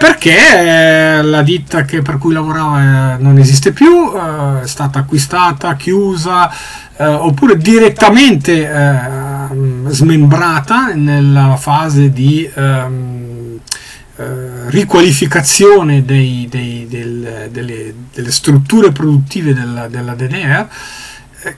perché 0.03 1.23
la 1.23 1.43
ditta 1.43 1.85
per 1.85 2.19
cui 2.19 2.33
lavorava 2.33 3.15
eh, 3.15 3.23
non 3.23 3.39
esiste 3.39 3.71
più, 3.71 4.13
eh, 4.13 4.63
è 4.63 4.67
stata 4.67 4.99
acquistata, 4.99 5.77
chiusa, 5.77 6.53
eh, 6.97 7.07
oppure 7.07 7.57
direttamente 7.57 8.69
smembrata 9.87 10.93
nella 10.95 11.57
fase 11.57 12.11
di 12.11 12.51
ehm, 12.53 13.61
riqualificazione 14.71 16.05
dei, 16.05 16.49
dei, 16.51 16.89
del, 16.89 17.49
delle, 17.53 17.95
delle, 18.13 18.31
strutture 18.33 18.91
produttive 18.91 19.55
della, 19.55 19.87
della 19.87 20.15
DDR 20.15 20.51
eh, 20.51 20.67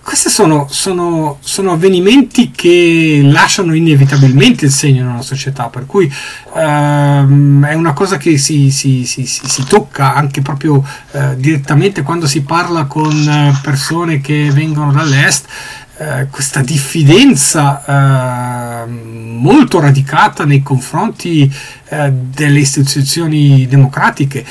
questi 0.03 0.31
sono, 0.31 0.67
sono, 0.71 1.37
sono, 1.41 1.73
avvenimenti 1.73 2.51
che 2.51 3.21
lasciano 3.23 3.75
inevitabilmente 3.75 4.65
il 4.65 4.71
segno 4.71 5.11
una 5.11 5.21
società, 5.21 5.69
per 5.69 5.85
cui 5.85 6.11
ehm, 6.55 7.67
è 7.67 7.75
una 7.75 7.93
cosa 7.93 8.17
che 8.17 8.39
si, 8.39 8.71
si, 8.71 9.05
si, 9.05 9.27
si 9.27 9.65
tocca 9.67 10.15
anche 10.15 10.41
proprio 10.41 10.83
eh, 11.11 11.37
direttamente 11.37 12.01
quando 12.01 12.27
si 12.27 12.43
parla 12.43 12.85
con 12.85 13.13
eh, 13.13 13.61
persone 13.63 14.23
che 14.23 14.51
vengono 14.53 14.91
dall'est. 14.91 15.47
Eh, 15.97 16.27
questa 16.29 16.61
diffidenza 16.61 18.85
eh, 18.85 18.87
molto 18.87 19.81
radicata 19.81 20.45
nei 20.45 20.63
confronti 20.63 21.53
eh, 21.89 22.11
delle 22.11 22.59
istituzioni 22.59 23.67
democratiche, 23.67 24.45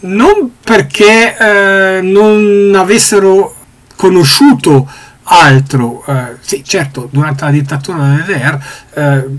non 0.00 0.52
perché 0.62 2.00
non 2.02 2.72
avessero 2.74 3.57
conosciuto 3.98 4.88
altro. 5.24 6.04
Eh, 6.06 6.36
sì, 6.40 6.62
certo, 6.64 7.08
durante 7.10 7.44
la 7.44 7.50
dittatura 7.50 7.98
della 7.98 8.22
DDR 8.22 8.58
eh, 8.94 9.38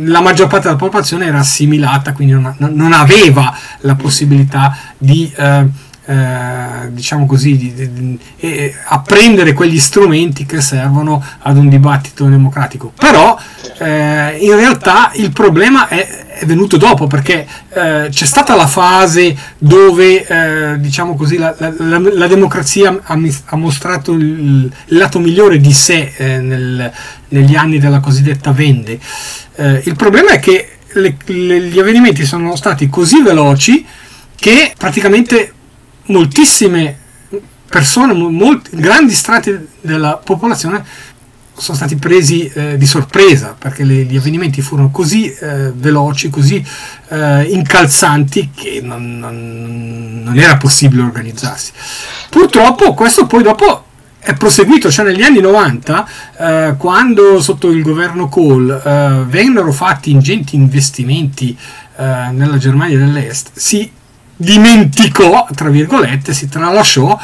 la 0.00 0.20
maggior 0.20 0.48
parte 0.48 0.66
della 0.66 0.76
popolazione 0.76 1.26
era 1.26 1.38
assimilata, 1.38 2.12
quindi 2.12 2.34
non, 2.34 2.54
non 2.58 2.92
aveva 2.92 3.56
la 3.80 3.94
possibilità 3.94 4.76
di... 4.98 5.32
Eh, 5.34 5.90
eh, 6.04 6.90
diciamo 6.90 7.26
così, 7.26 7.56
di, 7.56 7.72
di, 7.74 7.92
di, 7.92 8.18
eh, 8.38 8.74
apprendere 8.86 9.52
quegli 9.52 9.78
strumenti 9.78 10.44
che 10.44 10.60
servono 10.60 11.24
ad 11.42 11.56
un 11.56 11.68
dibattito 11.68 12.24
democratico. 12.24 12.92
Però 12.98 13.38
eh, 13.78 14.36
in 14.40 14.56
realtà 14.56 15.12
il 15.14 15.30
problema 15.30 15.86
è, 15.86 16.21
è 16.42 16.46
venuto 16.46 16.76
dopo 16.76 17.06
perché 17.06 17.46
eh, 17.72 18.08
c'è 18.10 18.24
stata 18.24 18.56
la 18.56 18.66
fase 18.66 19.36
dove 19.58 20.26
eh, 20.26 20.80
diciamo 20.80 21.14
così, 21.14 21.38
la, 21.38 21.54
la, 21.56 21.98
la, 21.98 22.26
democrazia 22.26 22.98
ha, 23.00 23.18
ha, 23.44 23.56
mostrato 23.56 24.12
il, 24.12 24.70
il, 24.86 24.96
lato 24.98 25.20
migliore 25.20 25.58
di 25.58 25.72
sé 25.72 26.12
eh, 26.16 26.38
nel, 26.38 26.92
negli 27.28 27.54
anni 27.54 27.78
della 27.78 28.00
cosiddetta 28.00 28.50
vende. 28.50 28.98
il 29.84 29.94
problema 29.96 30.30
è 30.30 30.40
che 30.40 30.78
le, 30.94 31.16
le, 31.26 31.60
gli 31.60 31.78
avvenimenti 31.78 32.24
sono 32.24 32.56
stati 32.56 32.88
così 32.88 33.22
veloci 33.22 33.86
che 34.34 34.74
praticamente 34.76 35.52
moltissime 36.06 36.98
persone, 37.68 38.12
molti, 38.12 38.70
grandi 38.72 39.12
strati 39.12 39.56
della 39.80 40.20
popolazione 40.22 40.84
sono 41.62 41.76
stati 41.76 41.94
presi 41.94 42.50
eh, 42.52 42.76
di 42.76 42.86
sorpresa 42.86 43.54
perché 43.56 43.84
le, 43.84 44.02
gli 44.02 44.16
avvenimenti 44.16 44.60
furono 44.60 44.90
così 44.90 45.32
eh, 45.32 45.70
veloci, 45.72 46.28
così 46.28 46.62
eh, 47.08 47.42
incalzanti 47.44 48.50
che 48.52 48.80
non, 48.82 49.20
non, 49.20 50.22
non, 50.24 50.36
era 50.36 50.56
possibile 50.56 51.02
organizzarsi. 51.02 51.70
Purtroppo 52.30 52.94
questo 52.94 53.26
poi 53.26 53.44
dopo 53.44 53.84
è 54.18 54.34
proseguito, 54.34 54.90
cioè 54.90 55.04
negli 55.04 55.22
anni 55.22 55.38
90, 55.38 56.08
eh, 56.36 56.74
quando 56.78 57.40
sotto 57.40 57.70
il 57.70 57.82
governo 57.84 58.28
Kohl 58.28 58.68
eh, 58.68 59.24
vennero 59.28 59.70
fatti 59.70 60.10
ingenti 60.10 60.56
investimenti 60.56 61.56
eh, 61.96 62.28
nella 62.32 62.58
Germania 62.58 62.98
dell'Est, 62.98 63.50
si 63.54 63.88
dimenticò, 64.34 65.46
tra 65.54 65.68
virgolette, 65.68 66.34
si 66.34 66.48
tralasciò 66.48 67.16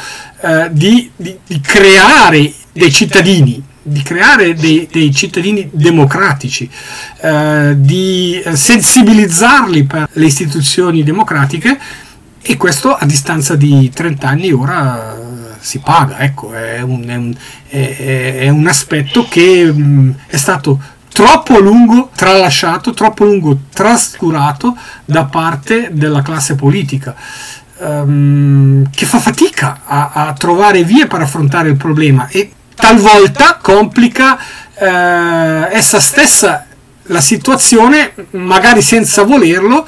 di, 0.71 1.11
di, 1.17 1.37
di, 1.45 1.59
creare 1.59 2.53
dei 2.71 2.89
cittadini, 2.89 3.61
di 3.89 4.01
creare 4.01 4.53
dei, 4.53 4.87
dei 4.91 5.13
cittadini 5.13 5.69
democratici, 5.71 6.69
eh, 7.21 7.75
di 7.77 8.41
sensibilizzarli 8.53 9.83
per 9.83 10.09
le 10.13 10.25
istituzioni 10.25 11.03
democratiche 11.03 11.77
e 12.41 12.57
questo 12.57 12.95
a 12.95 13.05
distanza 13.05 13.55
di 13.55 13.89
30 13.93 14.27
anni 14.27 14.51
ora 14.51 15.29
si 15.59 15.79
paga, 15.79 16.19
ecco, 16.19 16.53
è 16.53 16.81
un, 16.81 17.05
è 17.05 17.15
un, 17.15 17.35
è, 17.67 18.37
è 18.39 18.49
un 18.49 18.65
aspetto 18.67 19.27
che 19.27 19.71
mh, 19.71 20.15
è 20.27 20.37
stato 20.37 20.79
troppo 21.11 21.59
lungo 21.59 22.11
tralasciato, 22.15 22.93
troppo 22.93 23.25
lungo 23.25 23.59
trascurato 23.73 24.75
da 25.05 25.25
parte 25.25 25.89
della 25.91 26.21
classe 26.21 26.55
politica. 26.55 27.15
Um, 27.81 28.89
che 28.89 29.05
fa 29.05 29.19
fatica 29.19 29.81
a, 29.85 30.11
a, 30.11 30.33
trovare 30.33 30.83
vie 30.83 31.07
per 31.07 31.21
affrontare 31.21 31.69
il 31.69 31.77
problema 31.77 32.27
e 32.27 32.51
talvolta 32.79 33.59
complica 33.61 34.39
eh, 34.73 35.67
essa 35.71 35.99
stessa 35.99 36.65
la 37.03 37.21
situazione, 37.21 38.13
magari 38.31 38.81
senza 38.81 39.23
volerlo, 39.23 39.85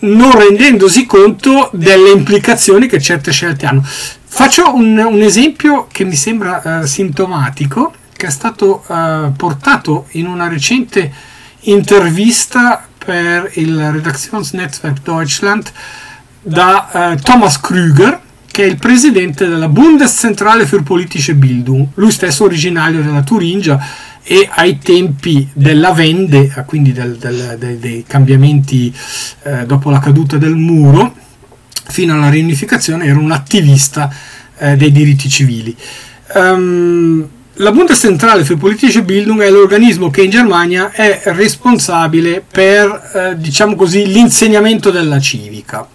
non 0.00 0.30
rendendosi 0.32 1.06
conto 1.06 1.70
delle 1.72 2.10
implicazioni 2.10 2.86
che 2.86 3.00
certe 3.00 3.30
scelte 3.30 3.66
hanno. 3.66 3.84
Faccio 3.84 4.74
un, 4.74 4.98
un 4.98 5.22
esempio 5.22 5.86
che 5.90 6.04
mi 6.04 6.16
sembra 6.16 6.82
eh, 6.82 6.86
sintomatico 6.86 7.92
che 8.16 8.28
è 8.28 8.30
stato 8.30 8.82
uh, 8.86 9.30
portato 9.36 10.06
in 10.12 10.26
una 10.26 10.48
recente 10.48 11.12
intervista 11.60 12.86
per 12.96 13.50
il 13.54 13.78
Redaktionsnetzwerk 13.92 15.02
Deutschland 15.02 15.70
da 16.40 16.88
uh, 17.14 17.20
Thomas 17.20 17.60
Krüger, 17.60 18.18
che 18.56 18.62
è 18.62 18.66
il 18.68 18.78
presidente 18.78 19.48
della 19.48 19.68
Bundeszentrale 19.68 20.64
für 20.64 20.82
politische 20.82 21.34
Bildung, 21.34 21.88
lui 21.96 22.10
stesso 22.10 22.44
originario 22.44 23.02
della 23.02 23.22
Turingia 23.22 23.78
e 24.22 24.48
ai 24.50 24.78
tempi 24.78 25.46
della 25.52 25.90
Wende, 25.90 26.50
eh, 26.56 26.64
quindi 26.64 26.94
del, 26.94 27.18
del, 27.18 27.56
dei, 27.58 27.78
dei, 27.78 28.04
cambiamenti 28.08 28.90
eh, 29.42 29.66
dopo 29.66 29.90
la 29.90 29.98
caduta 29.98 30.38
del 30.38 30.54
muro, 30.54 31.14
fino 31.88 32.14
alla 32.14 32.30
riunificazione 32.30 33.04
era 33.04 33.18
un 33.18 33.30
attivista 33.30 34.10
eh, 34.56 34.74
dei 34.74 34.90
diritti 34.90 35.28
civili. 35.28 35.76
Um, 36.32 37.28
la 37.56 37.72
Bundeszentrale 37.72 38.42
für 38.42 38.56
politische 38.56 39.02
Bildung 39.02 39.42
è 39.42 39.50
l'organismo 39.50 40.08
che 40.08 40.22
in 40.22 40.30
Germania 40.30 40.92
è 40.92 41.20
responsabile 41.24 42.42
per, 42.50 43.10
eh, 43.12 43.34
diciamo 43.36 43.74
così, 43.74 44.06
l'insegnamento 44.06 44.90
della 44.90 45.20
civica 45.20 45.86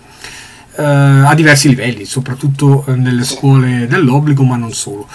eh, 0.82 1.28
a 1.28 1.34
diversi 1.36 1.70
livelli, 1.70 2.06
soprattutto 2.06 2.84
eh, 2.88 2.96
nelle 2.96 3.24
scuole 3.24 3.88
dell'obbligo, 3.88 4.44
ma 4.44 4.56
non 4.56 4.74
solo. 4.74 5.08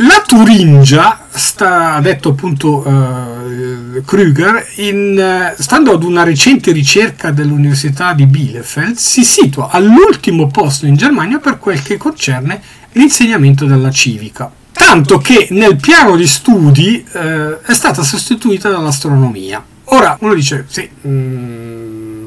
La 0.00 0.22
Turingia, 0.24 1.26
sta, 1.28 1.94
ha 1.94 2.00
detto 2.00 2.28
appunto 2.28 2.86
uh, 2.86 4.00
Krüger, 4.04 4.64
in, 4.76 5.18
uh, 5.18 5.60
stando 5.60 5.92
ad 5.92 6.04
una 6.04 6.22
recente 6.22 6.70
ricerca 6.70 7.32
dell'Università 7.32 8.12
di 8.12 8.26
Bielefeld, 8.26 8.94
si 8.94 9.24
situa 9.24 9.70
all'ultimo 9.70 10.46
posto 10.46 10.86
in 10.86 10.94
Germania 10.94 11.38
per 11.38 11.58
quel 11.58 11.82
che 11.82 11.96
concerne 11.96 12.62
l'insegnamento 12.92 13.64
della 13.64 13.90
civica 13.90 14.52
tanto 14.78 15.18
che 15.18 15.48
nel 15.50 15.76
piano 15.76 16.14
di 16.14 16.26
studi 16.26 17.04
eh, 17.12 17.60
è 17.60 17.74
stata 17.74 18.02
sostituita 18.02 18.70
dall'astronomia. 18.70 19.62
Ora 19.90 20.16
uno 20.20 20.34
dice, 20.34 20.64
sì, 20.68 20.88
mh, 21.00 21.08
mm, 21.08 21.77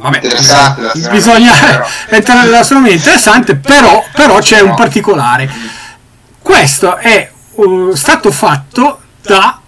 vabbè, 0.01 0.19
eh, 0.23 1.09
bisogna 1.09 1.53
entrare 2.09 2.43
nella 2.49 2.63
sua 2.63 2.79
mente 2.79 2.95
interessante, 2.95 3.55
però, 3.55 4.03
però 4.13 4.39
c'è 4.39 4.59
un 4.59 4.75
particolare. 4.75 5.49
Questo 6.39 6.97
è 6.97 7.31
uh, 7.53 7.93
stato 7.93 8.31
fatto 8.31 8.99
da 9.21 9.59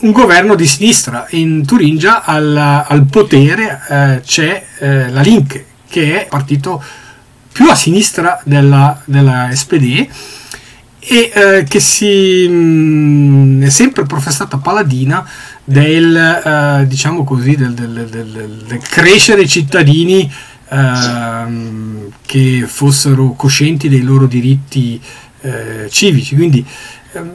un 0.00 0.12
governo 0.12 0.54
di 0.54 0.66
sinistra. 0.66 1.26
In 1.30 1.64
Turingia 1.64 2.22
al, 2.24 2.56
al 2.56 3.06
potere 3.06 3.80
eh, 3.88 4.20
c'è 4.24 4.64
eh, 4.78 5.10
la 5.10 5.20
Link, 5.22 5.64
che 5.88 6.18
è 6.18 6.20
il 6.22 6.28
partito 6.28 6.82
più 7.50 7.70
a 7.70 7.74
sinistra 7.74 8.40
della, 8.44 9.00
della 9.06 9.48
SPD 9.52 10.06
e 11.08 11.30
eh, 11.32 11.64
che 11.68 11.80
si 11.80 12.48
mh, 12.48 12.54
mm, 12.54 13.62
è 13.62 13.68
sempre 13.70 14.04
professata 14.04 14.58
paladina 14.58 15.26
del, 15.66 16.16
eh, 16.16 16.86
diciamo 16.86 17.24
così, 17.24 17.56
del, 17.56 17.74
del, 17.74 18.06
del, 18.66 18.80
crescere 18.88 19.46
cittadini 19.48 20.32
eh, 20.68 22.08
che 22.24 22.64
fossero 22.66 23.32
coscienti 23.32 23.88
dei 23.88 24.02
loro 24.02 24.26
diritti 24.26 25.00
eh, 25.40 25.88
civici. 25.90 26.36
Quindi 26.36 26.64
ehm, 27.12 27.30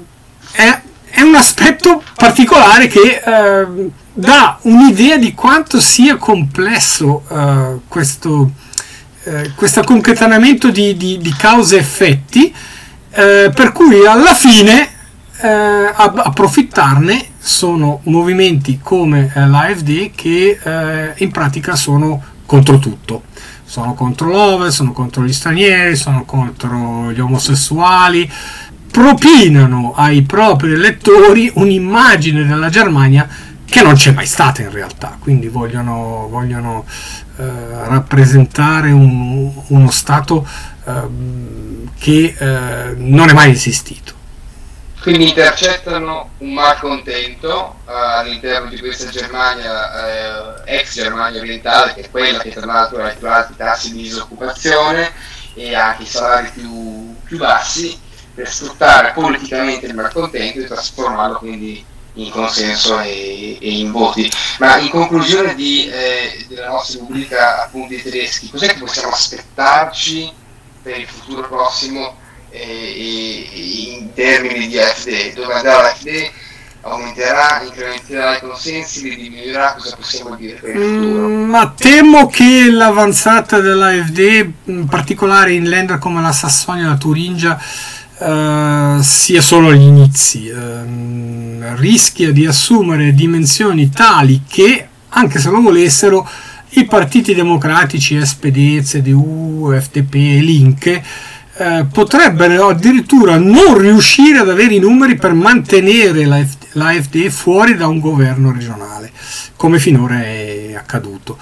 è, 0.54 0.82
è, 1.10 1.22
un 1.22 1.36
aspetto 1.36 2.02
particolare 2.16 2.88
che 2.88 3.22
ehm, 3.24 3.92
dà 4.14 4.58
un'idea 4.62 5.18
di 5.18 5.34
quanto 5.34 5.82
sia 5.82 6.16
complesso 6.16 7.24
eh, 7.30 7.80
questo, 7.88 8.52
questo 9.56 9.84
concatenamento 9.84 10.72
di, 10.72 10.96
di, 10.96 11.18
di 11.20 11.34
cause 11.38 11.76
e 11.76 11.80
effetti. 11.80 12.54
Per 13.12 13.74
cui 13.74 14.06
alla 14.06 14.34
fine 14.34 14.90
approfittarne 15.42 17.31
sono 17.44 18.02
movimenti 18.04 18.80
come 18.82 19.32
eh, 19.34 19.48
l'AFD 19.48 20.12
che 20.14 20.60
eh, 20.62 21.14
in 21.18 21.32
pratica 21.32 21.76
sono 21.76 22.22
contro 22.46 22.78
tutto. 22.78 23.24
Sono 23.64 23.96
contro 23.96 24.30
l'Ove, 24.30 24.70
sono 24.70 24.92
contro 24.92 25.24
gli 25.24 25.34
stranieri, 25.34 25.96
sono 25.96 26.24
contro 26.26 27.12
gli 27.12 27.20
omosessuali, 27.20 28.30
propinano 28.92 29.94
ai 29.96 30.22
propri 30.22 30.74
elettori 30.74 31.50
un'immagine 31.56 32.46
della 32.46 32.70
Germania 32.70 33.28
che 33.66 33.82
non 33.82 33.94
c'è 33.94 34.12
mai 34.12 34.26
stata 34.26 34.62
in 34.62 34.70
realtà, 34.70 35.16
quindi 35.18 35.48
vogliono, 35.48 36.28
vogliono 36.30 36.86
eh, 37.38 37.44
rappresentare 37.88 38.92
un, 38.92 39.50
uno 39.68 39.90
Stato 39.90 40.46
eh, 40.86 40.92
che 41.98 42.36
eh, 42.38 42.94
non 42.98 43.30
è 43.30 43.34
mai 43.34 43.52
esistito. 43.52 44.20
Quindi 45.02 45.30
intercettano 45.30 46.32
un 46.38 46.54
malcontento 46.54 47.80
uh, 47.86 47.90
all'interno 47.90 48.70
di 48.70 48.78
questa 48.78 49.10
Germania, 49.10 50.62
eh, 50.64 50.78
ex 50.78 50.94
Germania 50.94 51.42
orientale, 51.42 51.96
che 51.96 52.02
è 52.02 52.12
quella 52.12 52.38
che 52.38 52.52
tra 52.52 52.68
l'altro 52.68 53.04
ha 53.04 53.12
i 53.12 53.18
più 53.18 53.28
alti 53.28 53.56
tassi 53.56 53.94
di 53.94 54.04
disoccupazione 54.04 55.12
e 55.56 55.74
anche 55.74 56.04
i 56.04 56.06
salari 56.06 56.52
più, 56.54 57.16
più 57.24 57.38
bassi, 57.38 58.00
per 58.36 58.48
sfruttare 58.48 59.12
politicamente 59.14 59.88
il 59.88 59.96
malcontento 59.96 60.60
e 60.60 60.66
trasformarlo 60.66 61.40
quindi 61.40 61.84
in 62.14 62.30
consenso 62.30 63.00
e, 63.00 63.58
e 63.60 63.72
in 63.72 63.92
voti. 63.92 64.32
Ma 64.60 64.78
in 64.78 64.90
conclusione 64.90 65.56
di, 65.56 65.90
eh, 65.90 66.46
della 66.48 66.68
nostra 66.68 67.00
rubrica 67.00 67.64
appunti 67.64 68.00
tedeschi, 68.00 68.52
cos'è 68.52 68.68
che 68.68 68.80
possiamo 68.80 69.14
aspettarci 69.14 70.32
per 70.84 71.00
il 71.00 71.08
futuro 71.08 71.48
prossimo? 71.48 72.21
Eh, 72.52 73.98
in 73.98 74.14
termini 74.14 74.68
di 74.68 74.78
AFD, 74.78 75.34
dove 75.34 75.54
andrà 75.54 75.82
l'AFD 75.82 76.32
aumenterà, 76.82 77.62
incrementerà 77.64 78.38
i 78.38 78.40
consensi, 78.40 79.16
li 79.16 79.30
diminuirà, 79.30 79.76
cosa 79.78 79.96
possiamo 79.96 80.36
dire 80.36 80.56
per 80.56 80.76
il 80.76 80.82
futuro? 80.82 81.28
Mm, 81.28 81.50
ma 81.50 81.74
temo 81.76 82.28
che 82.28 82.70
l'avanzata 82.72 83.60
dell'AFD, 83.60 84.52
in 84.66 84.86
particolare 84.88 85.54
in 85.54 85.70
länder 85.70 86.00
come 86.00 86.22
la 86.22 86.32
Sassonia 86.32 86.86
e 86.86 86.88
la 86.88 86.98
Turingia, 86.98 87.62
Uh, 88.22 89.02
sia 89.02 89.42
solo 89.42 89.70
agli 89.70 89.82
inizi, 89.82 90.48
uh, 90.48 91.76
rischia 91.76 92.32
di 92.32 92.46
assumere 92.46 93.16
dimensioni 93.16 93.90
tali 93.90 94.44
che, 94.48 94.88
anche 95.10 95.40
se 95.40 95.50
lo 95.50 95.60
volessero, 95.60 96.30
i 96.74 96.86
partiti 96.86 97.34
democratici 97.34 98.24
SPD, 98.24 98.84
CDU, 98.84 99.76
FDP 99.76 100.14
e 100.14 100.40
Linke 100.40 101.04
eh, 101.62 101.86
potrebbero 101.86 102.70
addirittura 102.70 103.38
non 103.38 103.78
riuscire 103.78 104.40
ad 104.40 104.50
avere 104.50 104.74
i 104.74 104.80
numeri 104.80 105.16
per 105.16 105.34
mantenere 105.34 106.26
l'AFD 106.26 107.28
fuori 107.28 107.76
da 107.76 107.86
un 107.86 108.00
governo 108.00 108.52
regionale, 108.52 109.12
come 109.56 109.78
finora 109.78 110.24
è 110.24 110.74
accaduto. 110.76 111.38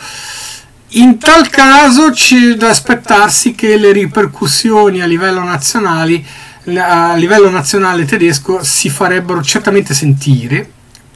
In 0.94 1.20
tal 1.20 1.50
caso 1.50 2.12
c'è 2.12 2.56
da 2.56 2.68
aspettarsi 2.68 3.56
che 3.56 3.78
le 3.78 3.94
ripercussioni 3.94 5.00
a 5.02 5.06
livello, 5.06 5.40
a 5.40 7.16
livello 7.16 7.50
nazionale 7.50 8.04
tedesco 8.04 8.62
si 8.62 8.90
farebbero 8.90 9.42
certamente 9.42 9.94
sentire 9.94 10.70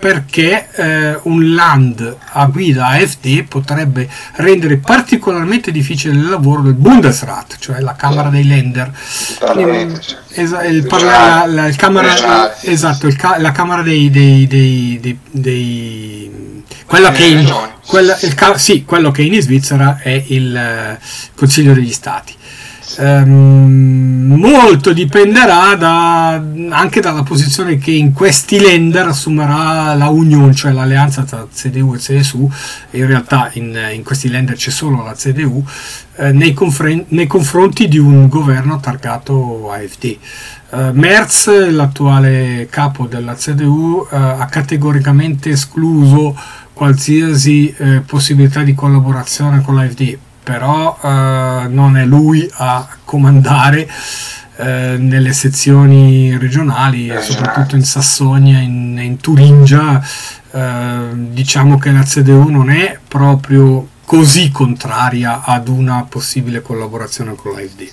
perché 0.03 0.67
eh, 0.75 1.17
un 1.23 1.53
land 1.55 2.17
a 2.31 2.45
guida 2.47 2.87
AfD 2.87 3.45
potrebbe 3.45 4.09
rendere 4.33 4.75
particolarmente 4.75 5.71
difficile 5.71 6.13
il 6.13 6.27
lavoro 6.27 6.61
del 6.61 6.73
Bundesrat, 6.73 7.55
cioè 7.57 7.79
la 7.79 7.93
Camera 7.93 8.27
dei 8.27 8.45
Länder. 8.45 8.91
esatto, 12.63 13.07
la 13.37 13.51
Camera 13.53 13.81
dei, 13.81 14.09
dei, 14.09 14.45
dei, 14.45 15.17
dei 15.31 16.63
quella 16.85 17.11
che 17.11 17.23
in, 17.23 17.49
quella, 17.87 18.17
il, 18.19 18.53
sì, 18.57 18.83
quello 18.83 19.09
che 19.09 19.21
in 19.21 19.41
Svizzera 19.41 19.99
è 20.01 20.21
il 20.27 20.53
eh, 20.53 20.99
Consiglio 21.33 21.73
degli 21.73 21.93
Stati. 21.93 22.35
Um, 22.99 24.36
molto 24.38 24.93
dipenderà 24.93 25.75
da, 25.75 26.41
anche 26.69 27.01
dalla 27.01 27.23
posizione 27.23 27.77
che 27.77 27.91
in 27.91 28.13
questi 28.13 28.60
lender 28.60 29.08
assumerà 29.08 29.95
la 29.95 30.10
Union, 30.10 30.53
cioè 30.53 30.71
l'alleanza 30.71 31.23
tra 31.23 31.47
CDU 31.51 31.95
e 31.95 31.97
CSU. 31.97 32.49
In 32.91 33.08
realtà 33.08 33.49
in, 33.53 33.77
in 33.93 34.03
questi 34.03 34.29
lender 34.29 34.56
c'è 34.56 34.69
solo 34.69 35.03
la 35.03 35.13
CDU 35.13 35.63
eh, 36.17 36.32
nei, 36.32 36.53
confren- 36.53 37.06
nei, 37.10 37.27
confronti 37.27 37.88
di 37.88 37.97
un 37.97 38.27
governo 38.27 38.79
targato 38.79 39.71
AFD. 39.71 40.17
Uh, 40.69 40.89
Merz, 40.91 41.69
l'attuale 41.69 42.67
capo 42.69 43.06
della 43.06 43.36
CDU, 43.36 44.08
uh, 44.10 44.15
ha 44.15 44.47
categoricamente 44.49 45.51
escluso 45.51 46.36
qualsiasi 46.73 47.73
uh, 47.77 48.03
possibilità 48.06 48.63
di 48.63 48.73
collaborazione 48.73 49.62
con 49.62 49.75
l'AFD 49.75 50.17
però 50.43 50.97
eh, 51.01 51.67
non 51.69 51.97
è 51.97 52.06
lui 52.06 52.49
a 52.56 52.88
comandare 53.03 53.89
eh, 54.58 54.97
nelle 54.99 55.34
sezioni 55.34 56.38
regionali, 56.38 57.08
eh, 57.08 57.21
soprattutto 57.21 57.75
in 57.75 57.84
Sassonia, 57.84 58.60
in, 58.60 58.99
in 59.01 59.17
Turingia. 59.17 60.06
Eh, 60.51 61.08
diciamo 61.13 61.79
che 61.79 61.91
la 61.91 62.03
CDU 62.03 62.49
non 62.49 62.69
è 62.69 62.99
proprio 63.08 63.88
così 64.06 64.51
contraria 64.51 65.41
ad 65.43 65.69
una 65.69 66.06
possibile 66.08 66.62
collaborazione 66.62 67.34
con 67.36 67.53
l'AFD. 67.53 67.89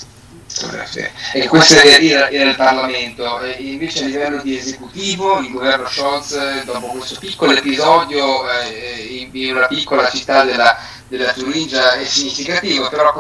E 1.33 1.47
questo 1.47 1.75
era 1.75 2.29
il 2.29 2.57
Parlamento, 2.57 3.41
e 3.41 3.53
invece 3.63 4.05
a 4.05 4.07
livello 4.09 4.43
di 4.43 4.59
esecutivo 4.59 5.39
il 5.39 5.53
governo 5.53 5.89
Scholz 5.89 6.65
dopo 6.65 6.89
questo 6.89 7.19
piccolo 7.21 7.53
episodio 7.53 8.43
eh, 8.51 9.29
in 9.33 9.57
una 9.57 9.69
piccola 9.69 10.11
città 10.11 10.45
della, 10.45 10.77
della 11.11 11.33
Turingia 11.33 11.95
è 11.95 12.05
significativo, 12.05 12.89
però 12.89 13.13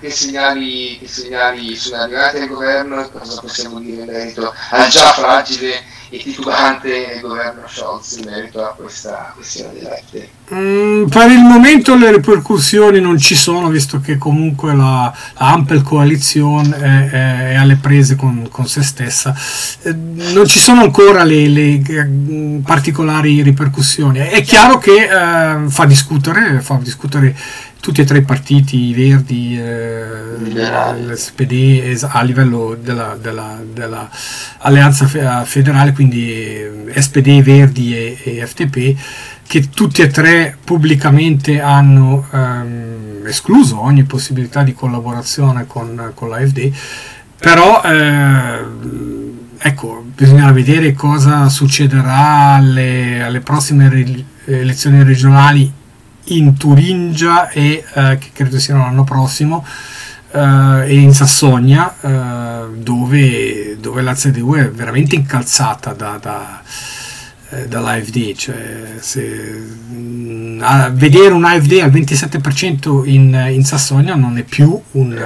che 0.00 0.10
segnali, 0.10 0.98
che 0.98 1.06
segnali 1.06 1.76
sono 1.76 2.02
arrivati 2.02 2.38
al 2.38 2.48
governo 2.48 3.08
cosa 3.10 3.38
possiamo 3.40 3.80
dire 3.80 4.02
in 4.02 4.08
merito 4.08 4.54
al 4.70 4.88
già 4.88 5.12
fragile 5.12 5.84
e 6.14 6.18
titubante 6.18 7.18
governo 7.20 7.62
Scholz 7.66 8.18
in 8.18 8.30
merito 8.30 8.64
a 8.64 8.72
questa 8.74 9.32
questione 9.34 9.72
dell'FD? 9.74 10.28
Mm, 10.54 11.06
per 11.06 11.30
il 11.30 11.40
momento 11.40 11.96
le 11.96 12.12
ripercussioni 12.12 13.00
non 13.00 13.18
ci 13.18 13.34
sono, 13.34 13.68
visto 13.68 14.00
che 14.00 14.16
comunque 14.16 14.76
la, 14.76 15.12
la 15.38 15.52
Ampel 15.52 15.82
Coalizione 15.82 16.76
è, 16.76 17.10
è, 17.50 17.54
alle 17.54 17.76
prese 17.76 18.14
con, 18.14 18.46
con 18.48 18.68
se 18.68 18.82
stessa. 18.84 19.34
Eh, 19.82 19.92
non 19.92 20.46
ci 20.46 20.60
sono 20.60 20.82
ancora 20.82 21.24
le, 21.24 21.48
le 21.48 21.82
eh, 21.82 22.60
particolari 22.64 23.42
ripercussioni. 23.42 24.18
È 24.20 24.42
chiaro 24.42 24.78
che 24.78 25.08
eh, 25.08 25.68
fa 25.68 25.84
discutere, 25.84 26.60
fa 26.60 26.78
discutere 26.80 27.34
tutti 27.84 28.00
e 28.00 28.04
tre 28.04 28.16
i 28.16 28.22
partiti 28.22 28.94
verdi, 28.94 29.58
eh, 29.60 30.38
l'SPD 30.40 32.02
a 32.08 32.22
livello 32.22 32.78
della, 32.80 33.14
della, 33.20 33.60
della, 33.74 34.08
alleanza 34.60 35.06
federale, 35.44 35.92
quindi 35.92 36.32
eh, 36.32 36.94
SPD, 36.96 37.42
Verdi 37.42 37.94
e, 37.94 38.16
e, 38.24 38.46
FTP, 38.46 38.98
che 39.46 39.68
tutti 39.68 40.00
e 40.00 40.06
tre 40.06 40.56
pubblicamente 40.64 41.60
hanno 41.60 42.26
ehm, 42.32 43.26
escluso 43.26 43.78
ogni 43.82 44.04
possibilità 44.04 44.62
di 44.62 44.72
collaborazione 44.72 45.66
con, 45.66 46.12
con 46.14 46.30
l'AFD, 46.30 46.72
però 47.38 47.82
eh, 47.84 48.64
ecco, 49.58 50.06
bisogna 50.14 50.50
vedere 50.52 50.94
cosa 50.94 51.50
succederà 51.50 52.54
alle, 52.54 53.22
alle 53.22 53.40
prossime 53.40 54.24
elezioni 54.46 55.02
regionali 55.02 55.82
in 56.26 56.56
Turingia 56.56 57.50
e 57.50 57.84
eh, 57.94 58.18
che 58.18 58.30
credo 58.32 58.58
sia 58.58 58.76
l'anno 58.76 59.04
prossimo 59.04 59.64
eh, 60.30 60.84
e 60.86 60.94
in 60.94 61.12
Sassonia 61.12 61.94
eh, 62.00 62.66
dove, 62.76 63.76
dove, 63.80 64.02
la 64.02 64.14
CDU 64.14 64.54
è 64.54 64.70
veramente 64.70 65.14
incalzata 65.14 65.92
da, 65.92 66.18
da 66.20 66.62
eh, 67.54 67.68
dall'AFD, 67.68 68.34
cioè 68.34 68.96
se, 69.00 69.62
mm, 69.92 70.62
vedere 70.92 71.32
un 71.32 71.44
AFD 71.44 71.78
al 71.82 71.90
27% 71.90 73.02
in, 73.04 73.48
in, 73.50 73.64
Sassonia 73.64 74.14
non 74.14 74.38
è 74.38 74.42
più 74.42 74.80
un, 74.92 75.22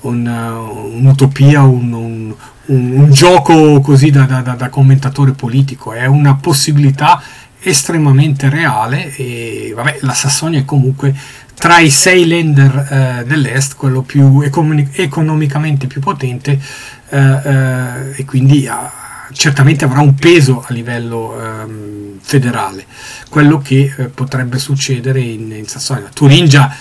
un, 0.00 0.26
un'utopia, 0.26 1.62
un, 1.62 1.92
un, 1.92 2.34
un, 2.66 3.10
gioco 3.10 3.80
così 3.80 4.10
da, 4.10 4.24
da, 4.24 4.40
da, 4.40 4.68
commentatore 4.68 5.32
politico, 5.32 5.92
è 5.92 6.06
una 6.06 6.36
possibilità 6.36 7.20
estremamente 7.68 8.48
reale 8.48 9.14
e 9.16 9.72
vabbè, 9.74 9.98
la 10.00 10.14
Sassonia 10.14 10.60
è 10.60 10.64
comunque 10.64 11.14
tra 11.54 11.80
i 11.80 11.90
sei 11.90 12.26
lender 12.26 12.88
eh, 12.90 13.24
dell'est 13.26 13.76
quello 13.76 14.02
più 14.02 14.40
econ- 14.42 14.90
economicamente 14.92 15.86
più 15.86 16.00
potente 16.00 16.60
eh, 17.08 17.18
eh, 17.18 18.20
e 18.20 18.24
quindi 18.24 18.68
ha, 18.68 18.92
certamente 19.32 19.84
avrà 19.84 20.00
un 20.00 20.14
peso 20.14 20.64
a 20.66 20.72
livello 20.72 21.40
ehm, 21.40 22.18
federale 22.20 22.84
quello 23.28 23.58
che 23.58 23.92
eh, 23.96 24.04
potrebbe 24.04 24.58
succedere 24.58 25.20
in, 25.20 25.50
in 25.50 25.66
Sassonia. 25.66 26.08
Turingia 26.12 26.72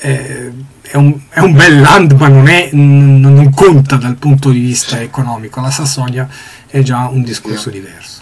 eh, 0.00 0.52
è 0.80 0.96
un, 0.96 1.18
è 1.28 1.38
un, 1.38 1.52
bel 1.52 1.80
land 1.80 2.12
ma 2.12 2.28
non, 2.28 2.48
è, 2.48 2.70
n- 2.72 3.20
non 3.20 3.50
conta 3.50 3.96
dal 3.96 4.16
punto 4.16 4.50
di 4.50 4.60
vista 4.60 5.00
economico. 5.00 5.60
La 5.60 5.70
Sassonia 5.70 6.28
è 6.66 6.82
già 6.82 7.06
un 7.06 7.22
discorso 7.22 7.70
diverso 7.70 8.15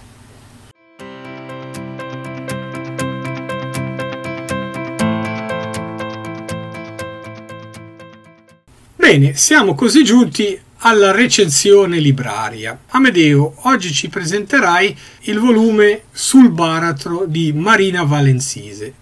Bene, 9.05 9.35
siamo 9.37 9.75
così 9.75 10.03
giunti 10.03 10.59
alla 10.79 11.11
recensione 11.13 11.99
libraria. 11.99 12.79
Amedeo, 12.89 13.57
oggi 13.65 13.93
ci 13.93 14.09
presenterai 14.09 14.99
il 15.25 15.39
volume 15.41 16.05
Sul 16.11 16.49
baratro 16.49 17.27
di 17.27 17.53
Marina 17.53 18.05
Valensise. 18.05 18.95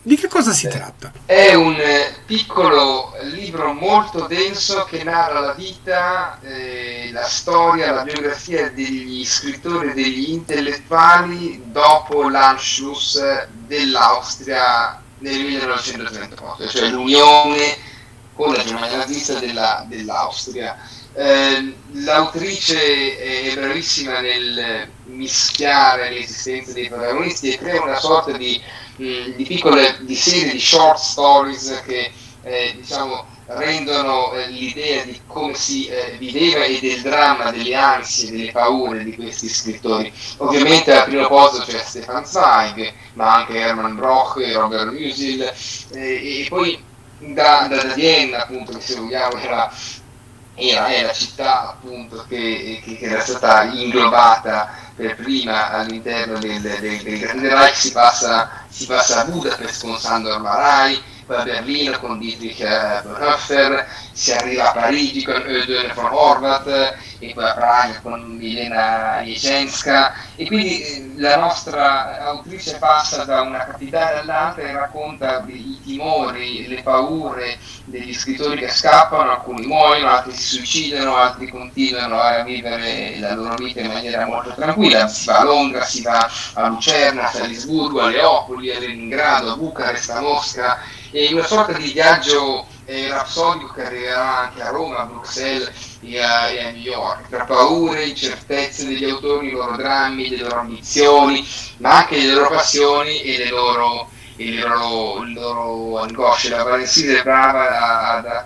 Di 0.00 0.16
che 0.16 0.28
cosa 0.28 0.52
si 0.52 0.66
tratta? 0.68 1.12
È 1.26 1.52
un 1.52 1.74
eh, 1.74 2.14
piccolo 2.24 3.12
libro 3.34 3.74
molto 3.74 4.26
denso 4.26 4.84
che 4.84 5.04
narra 5.04 5.40
la 5.40 5.52
vita, 5.52 6.40
eh, 6.40 7.10
la 7.12 7.26
storia, 7.26 7.92
la 7.92 8.02
biografia 8.02 8.70
degli 8.70 9.26
scrittori 9.26 9.90
e 9.90 9.92
degli 9.92 10.30
intellettuali 10.30 11.64
dopo 11.66 12.30
l'Anschluss 12.30 13.46
dell'Austria 13.66 15.02
nel 15.18 15.38
1938, 15.44 16.66
cioè 16.66 16.88
l'unione 16.88 17.92
con 18.34 18.52
la 18.52 18.62
Germania 18.62 18.98
nazista 18.98 19.38
della, 19.38 19.84
dell'Austria. 19.88 20.76
Eh, 21.16 21.74
l'autrice 21.92 23.16
è 23.18 23.54
bravissima 23.54 24.20
nel 24.20 24.88
mischiare 25.04 26.10
l'esistenza 26.10 26.72
dei 26.72 26.88
protagonisti 26.88 27.52
e 27.52 27.58
crea 27.58 27.82
una 27.82 27.98
sorta 27.98 28.32
di, 28.32 28.60
mh, 28.96 29.30
di 29.36 29.44
piccole 29.44 29.98
di 30.00 30.16
serie 30.16 30.52
di 30.52 30.58
short 30.58 30.98
stories 30.98 31.82
che 31.86 32.10
eh, 32.42 32.74
diciamo, 32.76 33.24
rendono 33.46 34.32
eh, 34.32 34.48
l'idea 34.48 35.04
di 35.04 35.20
come 35.26 35.54
si 35.54 35.86
eh, 35.86 36.16
viveva 36.18 36.64
e 36.64 36.78
del 36.80 37.00
dramma, 37.02 37.50
delle 37.50 37.74
ansie, 37.74 38.30
delle 38.30 38.50
paure 38.50 39.04
di 39.04 39.14
questi 39.14 39.48
scrittori. 39.48 40.12
Ovviamente 40.38 40.92
al 40.92 41.04
primo 41.04 41.28
posto 41.28 41.62
c'è 41.62 41.78
Stefan 41.78 42.24
Zweig, 42.24 42.92
ma 43.14 43.36
anche 43.36 43.58
Hermann 43.58 43.94
Broch 43.94 44.36
Robert 44.52 44.90
Musil, 44.90 45.42
eh, 45.92 46.40
e 46.42 46.46
poi 46.48 46.92
da, 47.18 47.66
da, 47.68 47.94
Vienna, 47.94 48.42
appunto, 48.42 48.72
che 48.72 48.80
se 48.80 48.94
vogliamo 48.96 49.36
era, 49.36 49.70
era, 50.54 50.86
è 50.86 51.02
la 51.02 51.12
città 51.12 51.70
appunto 51.70 52.24
che, 52.28 52.80
che, 52.84 52.96
che, 52.96 53.04
era 53.04 53.20
stata 53.20 53.64
inglobata 53.64 54.70
per 54.94 55.16
prima 55.16 55.70
all'interno 55.70 56.38
del, 56.38 56.60
del, 56.60 57.02
del 57.02 57.18
Grande 57.18 57.48
Reich, 57.48 57.76
si 57.76 57.92
passa, 57.92 58.64
si 58.68 58.86
passa 58.86 59.20
a 59.20 59.24
Budapest 59.24 59.82
con 59.82 59.98
Sandor 59.98 60.40
Marai, 60.40 61.02
poi 61.26 61.36
a 61.36 61.42
Berlino 61.42 61.98
con 61.98 62.18
Dietrich 62.18 62.62
Bonhoeffer, 63.02 63.86
si 64.12 64.32
arriva 64.32 64.70
a 64.70 64.72
Parigi 64.72 65.24
con 65.24 65.42
Eugen 65.44 65.92
von 65.94 66.12
Horvath 66.12 66.94
e 67.18 67.32
poi 67.34 67.44
a 67.44 67.54
Praga 67.54 68.00
con 68.00 68.36
Milena 68.36 69.20
Jesenska 69.22 70.14
e 70.36 70.46
quindi 70.46 70.82
eh, 70.82 71.12
la 71.16 71.36
nostra 71.36 72.24
autrice 72.26 72.76
passa 72.78 73.24
da 73.24 73.40
una 73.40 73.64
capitale 73.64 74.20
all'altra 74.20 74.62
e 74.62 74.72
racconta 74.72 75.44
i 75.46 75.80
timori, 75.82 76.68
le 76.68 76.82
paure 76.82 77.58
degli 77.84 78.12
scrittori 78.12 78.58
che 78.58 78.68
scappano, 78.68 79.30
alcuni 79.30 79.66
muoiono, 79.66 80.10
altri 80.10 80.32
si 80.32 80.56
suicidano, 80.56 81.16
altri 81.16 81.48
continuano 81.48 82.20
a 82.20 82.42
vivere 82.42 83.18
la 83.18 83.34
loro 83.34 83.54
vita 83.54 83.80
in 83.80 83.92
maniera 83.92 84.26
molto 84.26 84.52
tranquilla, 84.54 85.06
si 85.08 85.26
va 85.26 85.38
a 85.38 85.44
Londra, 85.44 85.84
si 85.84 86.02
va 86.02 86.30
a 86.54 86.68
Lucerna, 86.68 87.24
a 87.24 87.30
Salisburgo, 87.30 88.00
a 88.00 88.08
Leopoli, 88.08 88.70
a 88.70 88.78
Leningrado, 88.78 89.52
a 89.52 89.56
Bucarest, 89.56 90.10
a 90.10 90.20
Mosca 90.20 90.78
e 91.16 91.32
una 91.32 91.46
sorta 91.46 91.74
di 91.74 91.92
viaggio 91.92 92.66
eh, 92.86 93.08
rapsodico 93.08 93.72
che 93.72 93.86
arriverà 93.86 94.38
anche 94.38 94.62
a 94.62 94.70
Roma, 94.70 94.98
a 94.98 95.04
Bruxelles 95.04 95.70
e 96.00 96.20
a, 96.20 96.48
e 96.48 96.64
a, 96.64 96.70
New 96.72 96.80
York, 96.80 97.28
tra 97.28 97.44
paure, 97.44 98.04
incertezze 98.04 98.84
degli 98.84 99.08
autori, 99.08 99.46
i 99.46 99.50
loro 99.52 99.76
drammi, 99.76 100.28
le 100.28 100.38
loro 100.38 100.58
ambizioni, 100.58 101.46
ma 101.76 101.98
anche 101.98 102.16
le 102.16 102.32
loro 102.32 102.48
passioni 102.50 103.22
e 103.22 103.38
le 103.38 103.48
loro, 103.48 104.10
e 104.34 104.50
le 104.50 104.60
loro, 104.62 105.22
le 105.22 105.32
loro 105.34 106.00
angosce. 106.00 106.48
La 106.48 106.64
Valenside 106.64 107.20
è 107.20 107.22
brava 107.22 108.10
ad 108.10 108.44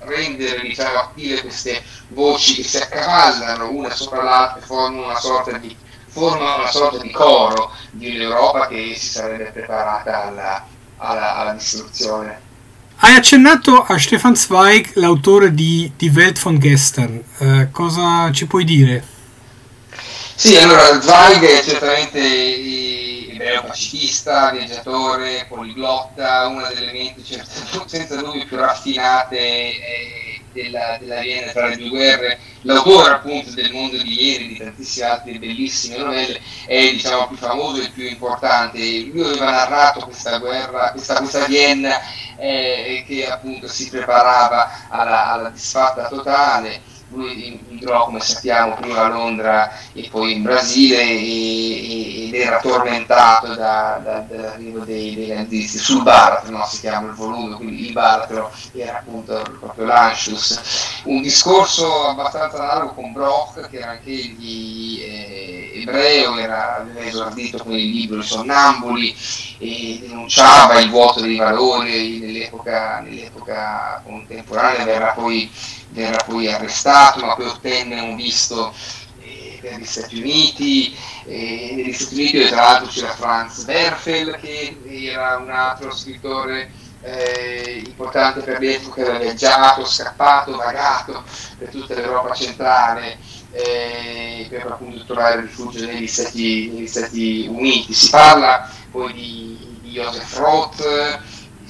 rendere 0.00 0.60
diciamo, 0.60 0.98
attive 0.98 1.40
queste 1.40 1.82
voci 2.08 2.56
che 2.56 2.64
si 2.64 2.76
accavallano 2.76 3.70
una 3.70 3.90
sopra 3.94 4.22
l'altra 4.22 4.58
e 4.58 4.66
formano 4.66 5.04
una 5.04 5.18
sorta 5.18 5.56
di 5.56 5.74
formano 6.06 6.56
una 6.56 6.70
sorta 6.70 6.98
di 6.98 7.10
coro 7.12 7.70
di 7.92 8.16
un'Europa 8.16 8.66
che 8.66 8.94
si 8.96 9.06
sarebbe 9.06 9.52
preparata 9.52 10.24
alla, 10.24 10.66
alla, 11.00 11.36
alla 11.36 11.52
distruzione. 11.52 12.48
Hai 13.02 13.14
accennato 13.14 13.82
a 13.82 13.98
Stefan 13.98 14.36
Zweig, 14.36 14.92
l'autore 14.94 15.54
di 15.54 15.90
Die 15.96 16.10
Welt 16.10 16.38
von 16.38 16.58
Gestern. 16.58 17.22
Eh, 17.38 17.68
cosa 17.72 18.30
ci 18.30 18.46
puoi 18.46 18.64
dire? 18.64 19.02
Sì, 20.34 20.56
allora 20.56 21.00
Zweig 21.00 21.42
è 21.42 21.62
certamente 21.62 22.18
ebreo 23.40 23.62
pacifista, 23.64 24.50
viaggiatore, 24.50 25.46
poliglotta, 25.48 26.46
una 26.48 26.68
delle 26.68 26.92
menti 26.92 27.24
senza 27.86 28.16
dubbio 28.16 28.44
più 28.44 28.56
raffinate 28.56 29.38
eh, 29.38 30.29
della, 30.52 30.96
della 30.98 31.20
Vienna 31.20 31.52
tra 31.52 31.68
le 31.68 31.76
due 31.76 31.88
guerre, 31.88 32.38
l'autore 32.62 33.10
appunto 33.10 33.50
del 33.52 33.72
mondo 33.72 33.96
di 33.96 34.22
ieri, 34.22 34.48
di 34.48 34.56
tantissime 34.56 35.06
altre 35.06 35.38
bellissime 35.38 35.98
novelle, 35.98 36.40
è 36.66 36.90
diciamo 36.90 37.28
più 37.28 37.36
famoso 37.36 37.82
e 37.82 37.90
più 37.90 38.06
importante. 38.06 38.78
Lui 38.78 39.22
aveva 39.22 39.50
narrato 39.50 40.00
questa 40.00 40.38
guerra, 40.38 40.90
questa, 40.92 41.16
questa 41.18 41.46
Vienna 41.46 41.98
eh, 42.36 43.04
che 43.06 43.28
appunto 43.28 43.68
si 43.68 43.88
preparava 43.88 44.88
alla, 44.88 45.32
alla 45.32 45.48
disfatta 45.50 46.08
totale 46.08 46.89
lui 47.10 47.60
migrò 47.68 48.04
come 48.04 48.20
sappiamo 48.20 48.76
prima 48.76 49.04
a 49.04 49.08
Londra 49.08 49.72
e 49.92 50.08
poi 50.10 50.34
in 50.34 50.42
Brasile 50.42 51.00
e, 51.00 52.26
ed 52.26 52.34
era 52.34 52.58
tormentato 52.60 53.54
da, 53.54 54.00
da, 54.02 54.24
dall'arrivo 54.28 54.80
dei, 54.84 55.26
nazisti 55.28 55.78
sul 55.78 56.02
baratro, 56.02 56.50
no? 56.50 56.64
si 56.66 56.80
chiama 56.80 57.08
il 57.08 57.14
volume, 57.14 57.56
quindi 57.56 57.86
il 57.86 57.92
baratro 57.92 58.52
era 58.72 58.98
appunto 58.98 59.42
proprio 59.58 59.86
l'Anschluss. 59.86 61.02
Un 61.04 61.22
discorso 61.22 62.06
abbastanza 62.06 62.58
analogo 62.58 62.94
con 62.94 63.12
Brock 63.12 63.68
che 63.68 63.78
era 63.78 63.90
anche 63.90 64.10
egli 64.10 65.00
eh, 65.02 65.80
ebreo, 65.82 66.36
era, 66.38 66.76
aveva 66.76 67.00
esordito 67.00 67.58
con 67.58 67.72
il 67.72 67.90
libro 67.90 68.20
I 68.20 68.24
Sonnambuli 68.24 69.16
e 69.58 69.98
denunciava 70.00 70.78
il 70.78 70.90
vuoto 70.90 71.20
dei 71.20 71.36
valori 71.36 72.18
nell'epoca, 72.18 73.00
nell'epoca 73.00 74.00
contemporanea, 74.04 74.84
verrà 74.84 75.12
poi 75.12 75.50
verrà 75.90 76.22
poi 76.24 76.52
arrestato, 76.52 77.24
ma 77.24 77.34
poi 77.34 77.46
ottenne 77.46 78.00
un 78.00 78.16
visto 78.16 78.72
eh, 79.20 79.58
per 79.60 79.78
gli 79.78 79.84
Stati 79.84 80.18
Uniti, 80.18 80.96
e 81.24 81.72
negli 81.76 81.92
Stati 81.92 82.14
Uniti 82.14 82.46
tra 82.46 82.56
l'altro 82.56 82.90
c'era 82.90 83.12
Franz 83.12 83.64
Werfel 83.66 84.38
che 84.40 84.76
era 84.82 85.36
un 85.36 85.50
altro 85.50 85.94
scrittore 85.94 86.70
eh, 87.02 87.82
importante 87.86 88.40
per 88.40 88.60
l'epoca, 88.60 89.02
aveva 89.02 89.18
viaggiato, 89.18 89.84
scappato, 89.84 90.56
vagato 90.56 91.24
per 91.58 91.70
tutta 91.70 91.94
l'Europa 91.94 92.34
centrale 92.34 93.18
eh, 93.52 94.46
per 94.48 94.66
appunto 94.66 95.04
trovare 95.04 95.40
rifugio 95.40 95.84
negli 95.86 96.06
Stati, 96.06 96.70
negli 96.70 96.86
Stati 96.86 97.46
Uniti. 97.48 97.92
Si 97.94 98.10
parla 98.10 98.70
poi 98.90 99.12
di, 99.12 99.78
di 99.80 99.90
Joseph 99.90 100.36
Roth, 100.36 101.20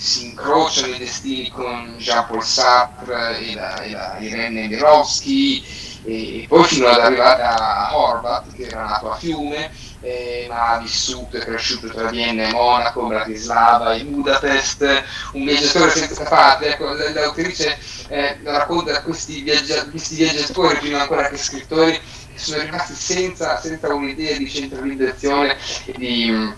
si 0.00 0.24
incrociano 0.26 0.94
i 0.94 0.98
destini 0.98 1.50
con 1.50 1.96
Jean-Paul 1.98 2.42
Sartre 2.42 3.38
e 3.38 3.54
la, 3.54 3.82
e 3.82 3.90
la 3.90 4.16
Irene 4.18 4.66
Mirovsky 4.66 5.62
e 6.04 6.46
poi 6.48 6.64
fino 6.64 6.86
ad 6.86 7.00
arrivare 7.00 7.42
a 7.42 7.94
Horvath, 7.94 8.54
che 8.54 8.62
era 8.62 8.84
nato 8.84 9.12
a 9.12 9.16
Fiume, 9.16 9.70
eh, 10.00 10.46
ma 10.48 10.68
ha 10.68 10.78
vissuto 10.78 11.36
e 11.36 11.40
cresciuto 11.40 11.88
tra 11.88 12.08
Vienna 12.08 12.48
e 12.48 12.52
Monaco, 12.52 13.06
Bratislava 13.06 13.92
e 13.92 14.04
Budapest, 14.04 15.04
un 15.32 15.44
viaggiatore 15.44 15.90
senza 15.90 16.24
patria. 16.24 16.70
Ecco, 16.70 16.94
l'autrice 16.94 17.78
eh, 18.08 18.38
racconta 18.42 19.02
questi, 19.02 19.42
viaggia- 19.42 19.84
questi 19.90 20.14
viaggiatori, 20.14 20.78
prima 20.78 21.02
ancora 21.02 21.28
che 21.28 21.36
scrittori, 21.36 22.00
sono 22.34 22.62
rimasti 22.62 22.94
senza, 22.94 23.60
senza 23.60 23.92
un'idea 23.92 24.38
di 24.38 24.48
centralizzazione 24.48 25.58
e 25.84 25.92
di, 25.94 26.54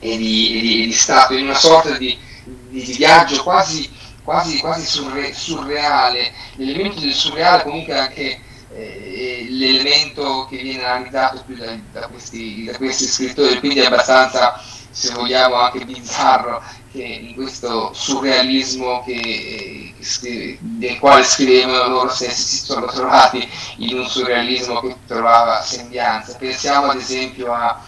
e 0.00 0.16
di, 0.16 0.58
e 0.58 0.60
di, 0.60 0.82
e 0.82 0.86
di 0.86 0.92
Stato, 0.92 1.34
in 1.34 1.44
una 1.44 1.54
sorta 1.54 1.96
di, 1.96 2.18
di 2.44 2.80
viaggio 2.96 3.42
quasi, 3.42 3.90
quasi, 4.22 4.58
quasi 4.58 4.86
surre, 4.86 5.32
surreale. 5.32 6.32
L'elemento 6.56 7.00
del 7.00 7.12
surreale 7.12 7.62
comunque 7.62 7.98
anche 7.98 8.40
eh, 8.74 9.46
l'elemento 9.50 10.46
che 10.48 10.56
viene 10.58 10.84
analizzato 10.84 11.42
più 11.46 11.56
da, 11.56 11.76
da, 11.92 12.08
questi, 12.08 12.64
da, 12.64 12.76
questi, 12.76 13.06
scrittori, 13.06 13.58
quindi 13.58 13.80
è 13.80 13.86
abbastanza, 13.86 14.60
se 14.90 15.12
vogliamo, 15.12 15.54
anche 15.54 15.84
bizzarro 15.84 16.62
che 16.90 17.02
in 17.02 17.34
questo 17.34 17.92
surrealismo 17.92 19.02
che, 19.04 19.94
che, 19.98 20.58
del 20.60 20.98
quale 20.98 21.24
scrivevano 21.24 21.88
loro 21.88 22.08
stessi 22.08 22.56
si 22.56 22.64
sono 22.64 22.86
trovati 22.86 23.48
in 23.78 23.98
un 23.98 24.06
surrealismo 24.06 24.80
che 24.80 24.96
trovava 25.06 25.60
sembianza. 25.62 26.36
Pensiamo 26.36 26.90
ad 26.90 26.98
esempio 26.98 27.52
a 27.52 27.80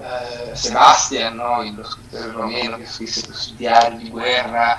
eh, 0.00 0.56
Sebastian, 0.56 1.34
no? 1.34 1.62
lo 1.62 1.84
scrittore 1.84 2.30
romeno 2.30 2.76
che 2.76 2.86
scrisse 2.86 3.26
questi 3.26 3.54
diari 3.56 3.96
di 3.98 4.08
guerra, 4.08 4.78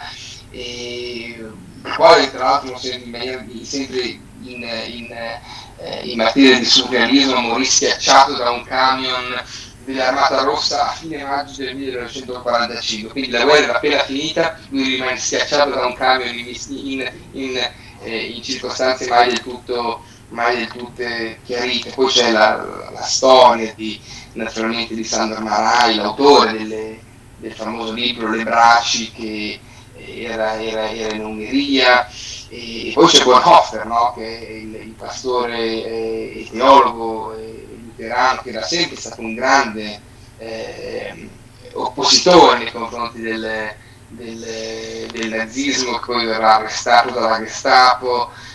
e 0.49 1.49
poi 1.95 2.30
tra 2.32 2.43
l'altro 2.43 2.78
sempre 2.78 4.19
in, 4.43 4.63
in, 4.63 5.11
eh, 5.11 6.01
in 6.03 6.17
materia 6.17 6.57
di 6.57 6.65
surrealismo 6.65 7.39
morì 7.39 7.65
schiacciato 7.65 8.36
da 8.36 8.49
un 8.51 8.63
camion 8.63 9.41
dell'Armata 9.86 10.41
Rossa 10.43 10.89
a 10.89 10.93
fine 10.93 11.24
maggio 11.24 11.63
del 11.63 11.76
1945, 11.76 13.11
quindi 13.11 13.32
la 13.32 13.43
guerra 13.43 13.63
era 13.63 13.76
appena 13.76 14.03
finita, 14.03 14.59
lui 14.69 14.95
rimane 14.95 15.17
schiacciato 15.17 15.72
da 15.72 15.86
un 15.86 15.93
camion 15.95 16.36
in, 16.36 17.11
in, 17.32 17.69
eh, 18.03 18.17
in 18.17 18.43
circostanze 18.43 19.07
mai 19.07 19.30
del 19.30 19.41
tutto 19.41 20.03
mai 20.32 20.57
del 20.57 20.67
tutto 20.67 21.03
chiarite. 21.43 21.91
Poi 21.91 22.07
c'è 22.07 22.32
la, 22.32 22.89
la 22.91 23.03
storia 23.03 23.73
di, 23.75 23.99
naturalmente 24.34 24.95
di 24.95 25.03
Sandro 25.03 25.41
Marai, 25.41 25.95
l'autore 25.95 26.53
delle, 26.53 26.99
del 27.38 27.53
famoso 27.53 27.93
libro 27.93 28.29
Le 28.29 28.43
Bracci 28.43 29.11
che 29.11 29.59
era, 29.93 30.59
era, 30.61 30.89
era 30.89 31.15
in 31.15 31.23
Ungheria, 31.23 32.07
e 32.49 32.91
poi 32.93 33.07
c'è 33.07 33.23
Bonhoeffer, 33.23 33.86
no? 33.86 34.13
che 34.15 34.39
è 34.39 34.51
il, 34.51 34.75
il 34.75 34.95
pastore 34.97 35.57
e 35.57 36.47
teologo 36.51 37.34
e 37.38 37.67
luterano, 37.84 38.41
che 38.41 38.51
da 38.51 38.63
sempre 38.63 38.97
stato 38.97 39.21
un 39.21 39.36
grande 39.36 40.01
eh, 40.38 41.29
oppositore 41.73 42.57
nei 42.57 42.71
confronti 42.71 43.21
del, 43.21 43.73
del, 44.07 45.07
del, 45.11 45.29
nazismo, 45.29 45.97
che 45.99 46.05
poi 46.05 46.25
verrà 46.25 46.55
arrestato 46.55 47.11
dalla 47.11 47.39
Gestapo, 47.39 48.29
eh, 48.29 48.50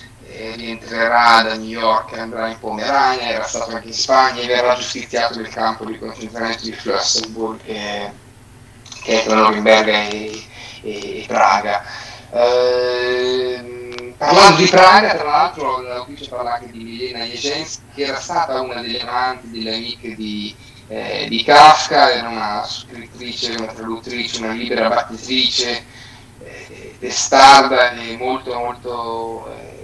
rientrerà 0.57 1.43
da 1.43 1.55
New 1.55 1.69
York, 1.69 2.19
andrà 2.19 2.49
in 2.49 2.59
Pomerania, 2.59 3.29
era 3.29 3.45
stato 3.45 3.75
anche 3.75 3.89
in 3.89 3.95
Spagna 3.95 4.41
e 4.41 4.47
verrà 4.47 4.75
giustiziato 4.75 5.37
nel 5.37 5.49
campo 5.49 5.85
di 5.85 5.99
concentramento 5.99 6.65
di 6.65 6.73
Flossenburg, 6.73 7.61
che, 7.63 8.11
che 9.03 9.23
è 9.23 9.25
tra 9.25 9.35
Norimberga 9.35 10.09
e, 10.09 10.45
e, 10.83 11.21
e 11.21 11.25
Praga. 11.27 11.85
Eh, 12.33 13.77
Parlando 14.17 14.63
di 14.63 14.69
Praga, 14.69 15.15
tra 15.15 15.29
l'altro, 15.29 15.83
l'autrice 15.83 16.29
parla 16.29 16.55
anche 16.55 16.71
di 16.71 16.83
Milena 16.83 17.25
Jesens, 17.25 17.83
che 17.95 18.05
era 18.05 18.19
stata 18.19 18.59
una 18.63 18.81
delle 18.81 19.01
amanti, 19.01 19.51
delle 19.51 19.75
amiche 19.75 20.15
di, 20.15 20.55
eh, 20.89 21.27
di 21.29 21.45
Kafka, 21.45 22.11
era 22.11 22.27
una 22.27 22.65
scrittrice, 22.65 23.57
una 23.57 23.73
traduttrice, 23.75 24.43
una 24.43 24.53
libera 24.53 24.89
battitrice, 24.89 25.85
eh, 26.43 26.97
testarda 26.99 27.93
e 27.93 28.17
molto, 28.17 28.55
molto 28.55 29.53
eh, 29.53 29.76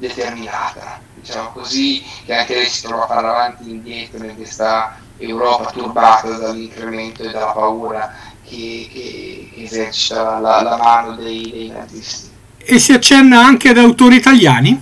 determinata, 0.00 1.00
diciamo 1.14 1.50
così, 1.50 2.02
che 2.24 2.34
anche 2.34 2.54
lei 2.54 2.66
si 2.66 2.82
trova 2.82 3.04
a 3.04 3.06
fare 3.06 3.26
avanti 3.28 3.68
e 3.68 3.70
indietro 3.70 4.24
in 4.24 4.34
questa 4.34 4.98
Europa 5.18 5.70
turbata 5.70 6.30
dall'incremento 6.30 7.22
e 7.22 7.30
dalla 7.30 7.52
paura 7.52 8.12
che, 8.42 8.88
che, 8.92 9.50
che 9.54 9.62
esercita 9.62 10.40
la, 10.40 10.62
la 10.62 10.76
mano 10.76 11.14
dei, 11.14 11.50
dei 11.52 11.68
nazisti 11.68 12.30
e 12.62 12.78
si 12.78 12.92
accenna 12.92 13.44
anche 13.44 13.70
ad 13.70 13.78
autori 13.78 14.16
italiani? 14.16 14.80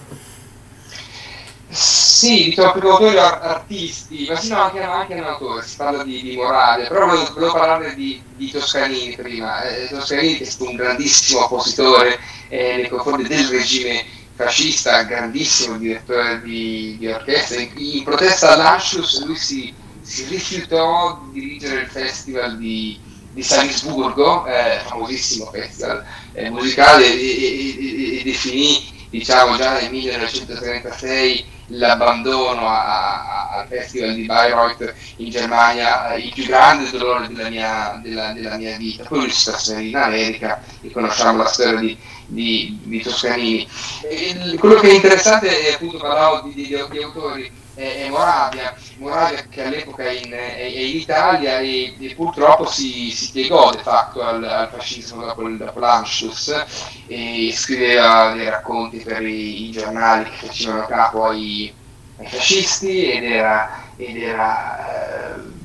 Sì, 1.71 2.45
diciamo 2.45 2.73
più 2.73 2.89
autori 2.89 3.19
artisti, 3.19 4.27
ma 4.29 4.37
sì, 4.37 4.49
no, 4.49 4.63
anche, 4.63 4.83
anche 4.83 5.15
un 5.15 5.25
autore, 5.25 5.65
si 5.65 5.77
parla 5.77 6.03
di, 6.03 6.21
di 6.23 6.35
morale, 6.35 6.89
però 6.89 7.07
volevo, 7.07 7.33
volevo 7.35 7.53
parlare 7.53 7.95
di, 7.95 8.21
di, 8.37 8.51
Toscanini 8.51 9.15
prima. 9.15 9.63
Eh, 9.63 9.89
Toscanini 9.89 10.39
è 10.39 10.45
stato 10.45 10.71
un 10.71 10.77
grandissimo 10.77 11.45
oppositore 11.45 12.19
eh, 12.49 12.77
nei 12.77 12.89
confronti 12.89 13.29
del 13.29 13.47
regime 13.47 14.05
fascista, 14.39 15.03
grandissimo 15.03 15.77
direttore 15.79 16.41
di, 16.43 16.95
di 16.97 17.09
orchestra. 17.09 17.61
In, 17.61 18.05
protesta 18.05 18.53
all'Anschluss 18.53 19.25
lui 19.25 19.35
si, 19.35 19.75
si, 20.01 20.27
rifiutò 20.29 21.21
di 21.33 21.41
dirigere 21.41 21.81
il 21.81 21.89
festival 21.89 22.57
di, 22.57 23.01
di 23.33 23.43
Salisburgo, 23.43 24.47
eh, 24.47 24.79
famosissimo 24.87 25.47
festival 25.47 26.05
eh, 26.35 26.51
musicale, 26.51 27.05
e, 27.07 27.19
e, 27.19 28.19
e, 28.19 28.23
definì 28.23 29.09
diciamo, 29.11 29.57
già 29.57 29.73
nel 29.81 29.91
1936 29.91 31.45
l'abbandono 31.69 32.69
al 32.69 33.67
festival 33.69 34.15
di 34.15 34.25
Bayreuth 34.25 34.95
in 35.17 35.31
Germania 35.31 36.15
eh, 36.15 36.21
il 36.21 36.33
più 36.33 36.45
grande 36.47 36.91
dolore 36.91 37.29
della 37.29 37.49
mia, 37.49 38.01
della, 38.03 38.33
della 38.33 38.57
mia 38.57 38.77
vita. 38.77 39.05
Poi 39.05 39.19
lui 39.21 39.31
si 39.31 39.45
trasferì 39.45 39.89
in 39.89 39.97
America 39.97 40.63
e 40.81 40.91
conosciamo 40.91 41.43
la 41.43 41.49
storia 41.49 41.79
di, 41.79 41.97
di, 42.27 42.79
di 42.83 43.03
Toscanini. 43.03 43.69
E, 44.03 44.57
quello 44.59 44.77
che 44.77 44.89
è 44.89 44.95
interessante 44.95 45.49
è 45.49 45.73
appunto 45.75 45.99
parlavo 45.99 46.49
di, 46.49 46.55
di, 46.55 46.67
di 46.67 47.03
autori 47.03 47.51
è, 47.79 48.09
Moravia, 48.09 48.75
Moravia 48.97 49.47
che 49.49 49.63
all'epoca 49.63 50.03
è 50.03 50.11
in, 50.11 50.33
è, 50.33 50.63
in 50.63 50.97
Italia 50.97 51.61
e, 51.61 51.95
e, 51.99 52.15
purtroppo 52.17 52.67
si, 52.67 53.11
si 53.11 53.31
piegò 53.31 53.71
de 53.71 53.79
facto 53.79 54.21
al, 54.23 54.43
al 54.43 54.69
fascismo 54.69 55.25
dopo, 55.25 55.49
dopo 55.49 55.79
l'Anschluss 55.79 56.65
e 57.07 57.53
scriveva 57.55 58.33
dei 58.33 58.49
racconti 58.49 58.99
per 58.99 59.23
i, 59.23 59.69
i 59.69 59.71
giornali 59.71 60.25
che 60.25 60.47
facevano 60.47 60.87
capo 60.87 61.27
ai, 61.27 61.73
ai 62.19 62.27
fascisti 62.27 63.13
ed 63.13 63.25
era, 63.25 63.93
ed 63.97 64.17
era 64.17 65.37
eh, 65.37 65.57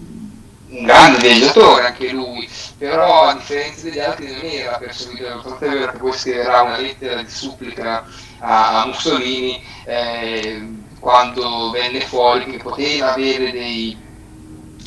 un 0.67 0.83
grande 0.83 1.17
viaggiatore 1.17 1.85
anche 1.85 2.11
lui, 2.11 2.47
però 2.77 3.25
a 3.25 3.33
differenza 3.33 3.83
degli 3.83 3.99
altri 3.99 4.31
non 4.31 4.41
era 4.43 4.77
perseguito, 4.77 5.41
tant'è 5.41 5.69
vero 5.69 5.91
che 5.91 5.97
poi 5.97 6.13
scriverà 6.13 6.61
una 6.61 6.77
lettera 6.77 7.21
di 7.21 7.29
supplica 7.29 8.05
a, 8.39 8.81
a 8.81 8.85
Mussolini. 8.85 9.63
Eh, 9.85 10.81
quando 11.03 11.69
venne 11.71 11.99
fuori 11.99 12.45
che 12.45 12.59
poteva 12.59 13.11
avere 13.11 13.51
dei, 13.51 13.95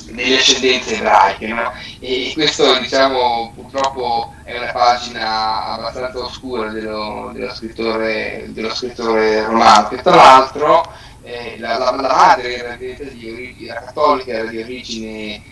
delle 0.07 0.39
ascendenze 0.39 0.95
ebraiche 0.95 1.47
no? 1.49 1.71
e 2.01 2.31
questo 2.33 2.79
diciamo 2.79 3.53
purtroppo 3.55 4.33
è 4.45 4.57
una 4.57 4.73
pagina 4.73 5.75
abbastanza 5.75 6.21
oscura 6.21 6.71
dello, 6.71 7.33
dello, 7.35 7.53
scrittore, 7.53 8.47
dello 8.49 8.75
scrittore, 8.75 9.45
romano 9.45 9.89
che 9.89 10.01
tra 10.01 10.15
l'altro 10.15 10.91
eh, 11.23 11.57
la, 11.59 11.77
la, 11.77 11.91
la, 11.91 12.15
madre 12.15 12.57
era, 12.57 12.77
di 12.77 12.97
origine, 13.31 13.71
era 13.71 13.83
cattolica 13.83 14.33
era 14.33 14.49
di 14.49 14.59
origine 14.59 15.43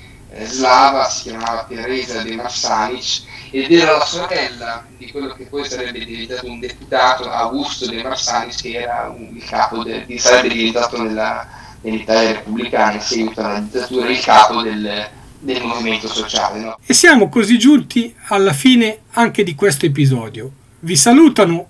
slava 0.43 1.05
si 1.09 1.29
chiamava 1.29 1.65
Teresa 1.69 2.23
de 2.23 2.35
Marsanic 2.35 3.23
ed 3.51 3.71
era 3.71 3.99
la 3.99 4.05
sorella 4.05 4.85
di 4.97 5.11
quello 5.11 5.33
che 5.35 5.45
poi 5.45 5.65
sarebbe 5.65 6.05
diventato 6.05 6.47
un 6.47 6.59
deputato 6.59 7.31
Augusto 7.31 7.87
de 7.87 8.03
Marsanis 8.03 8.61
che 8.61 8.81
era 8.81 9.13
un, 9.17 9.37
il 9.37 9.45
capo 9.45 9.85
del, 9.85 10.05
sarebbe 10.19 10.55
diventato 10.55 11.01
nella, 11.01 11.47
nell'Italia 11.83 12.33
repubblicana 12.33 12.95
in 12.95 13.01
seguito 13.01 13.41
alla 13.41 13.61
dittatura 13.61 14.09
il 14.09 14.21
capo 14.21 14.63
del, 14.63 15.09
del 15.39 15.63
movimento 15.63 16.09
sociale. 16.09 16.61
No? 16.61 16.79
E 16.85 16.93
siamo 16.95 17.29
così 17.29 17.57
giunti 17.59 18.13
alla 18.29 18.53
fine 18.53 19.03
anche 19.13 19.45
di 19.45 19.55
questo 19.55 19.87
episodio. 19.87 20.51
Vi 20.85 20.97
salutano 20.97 21.69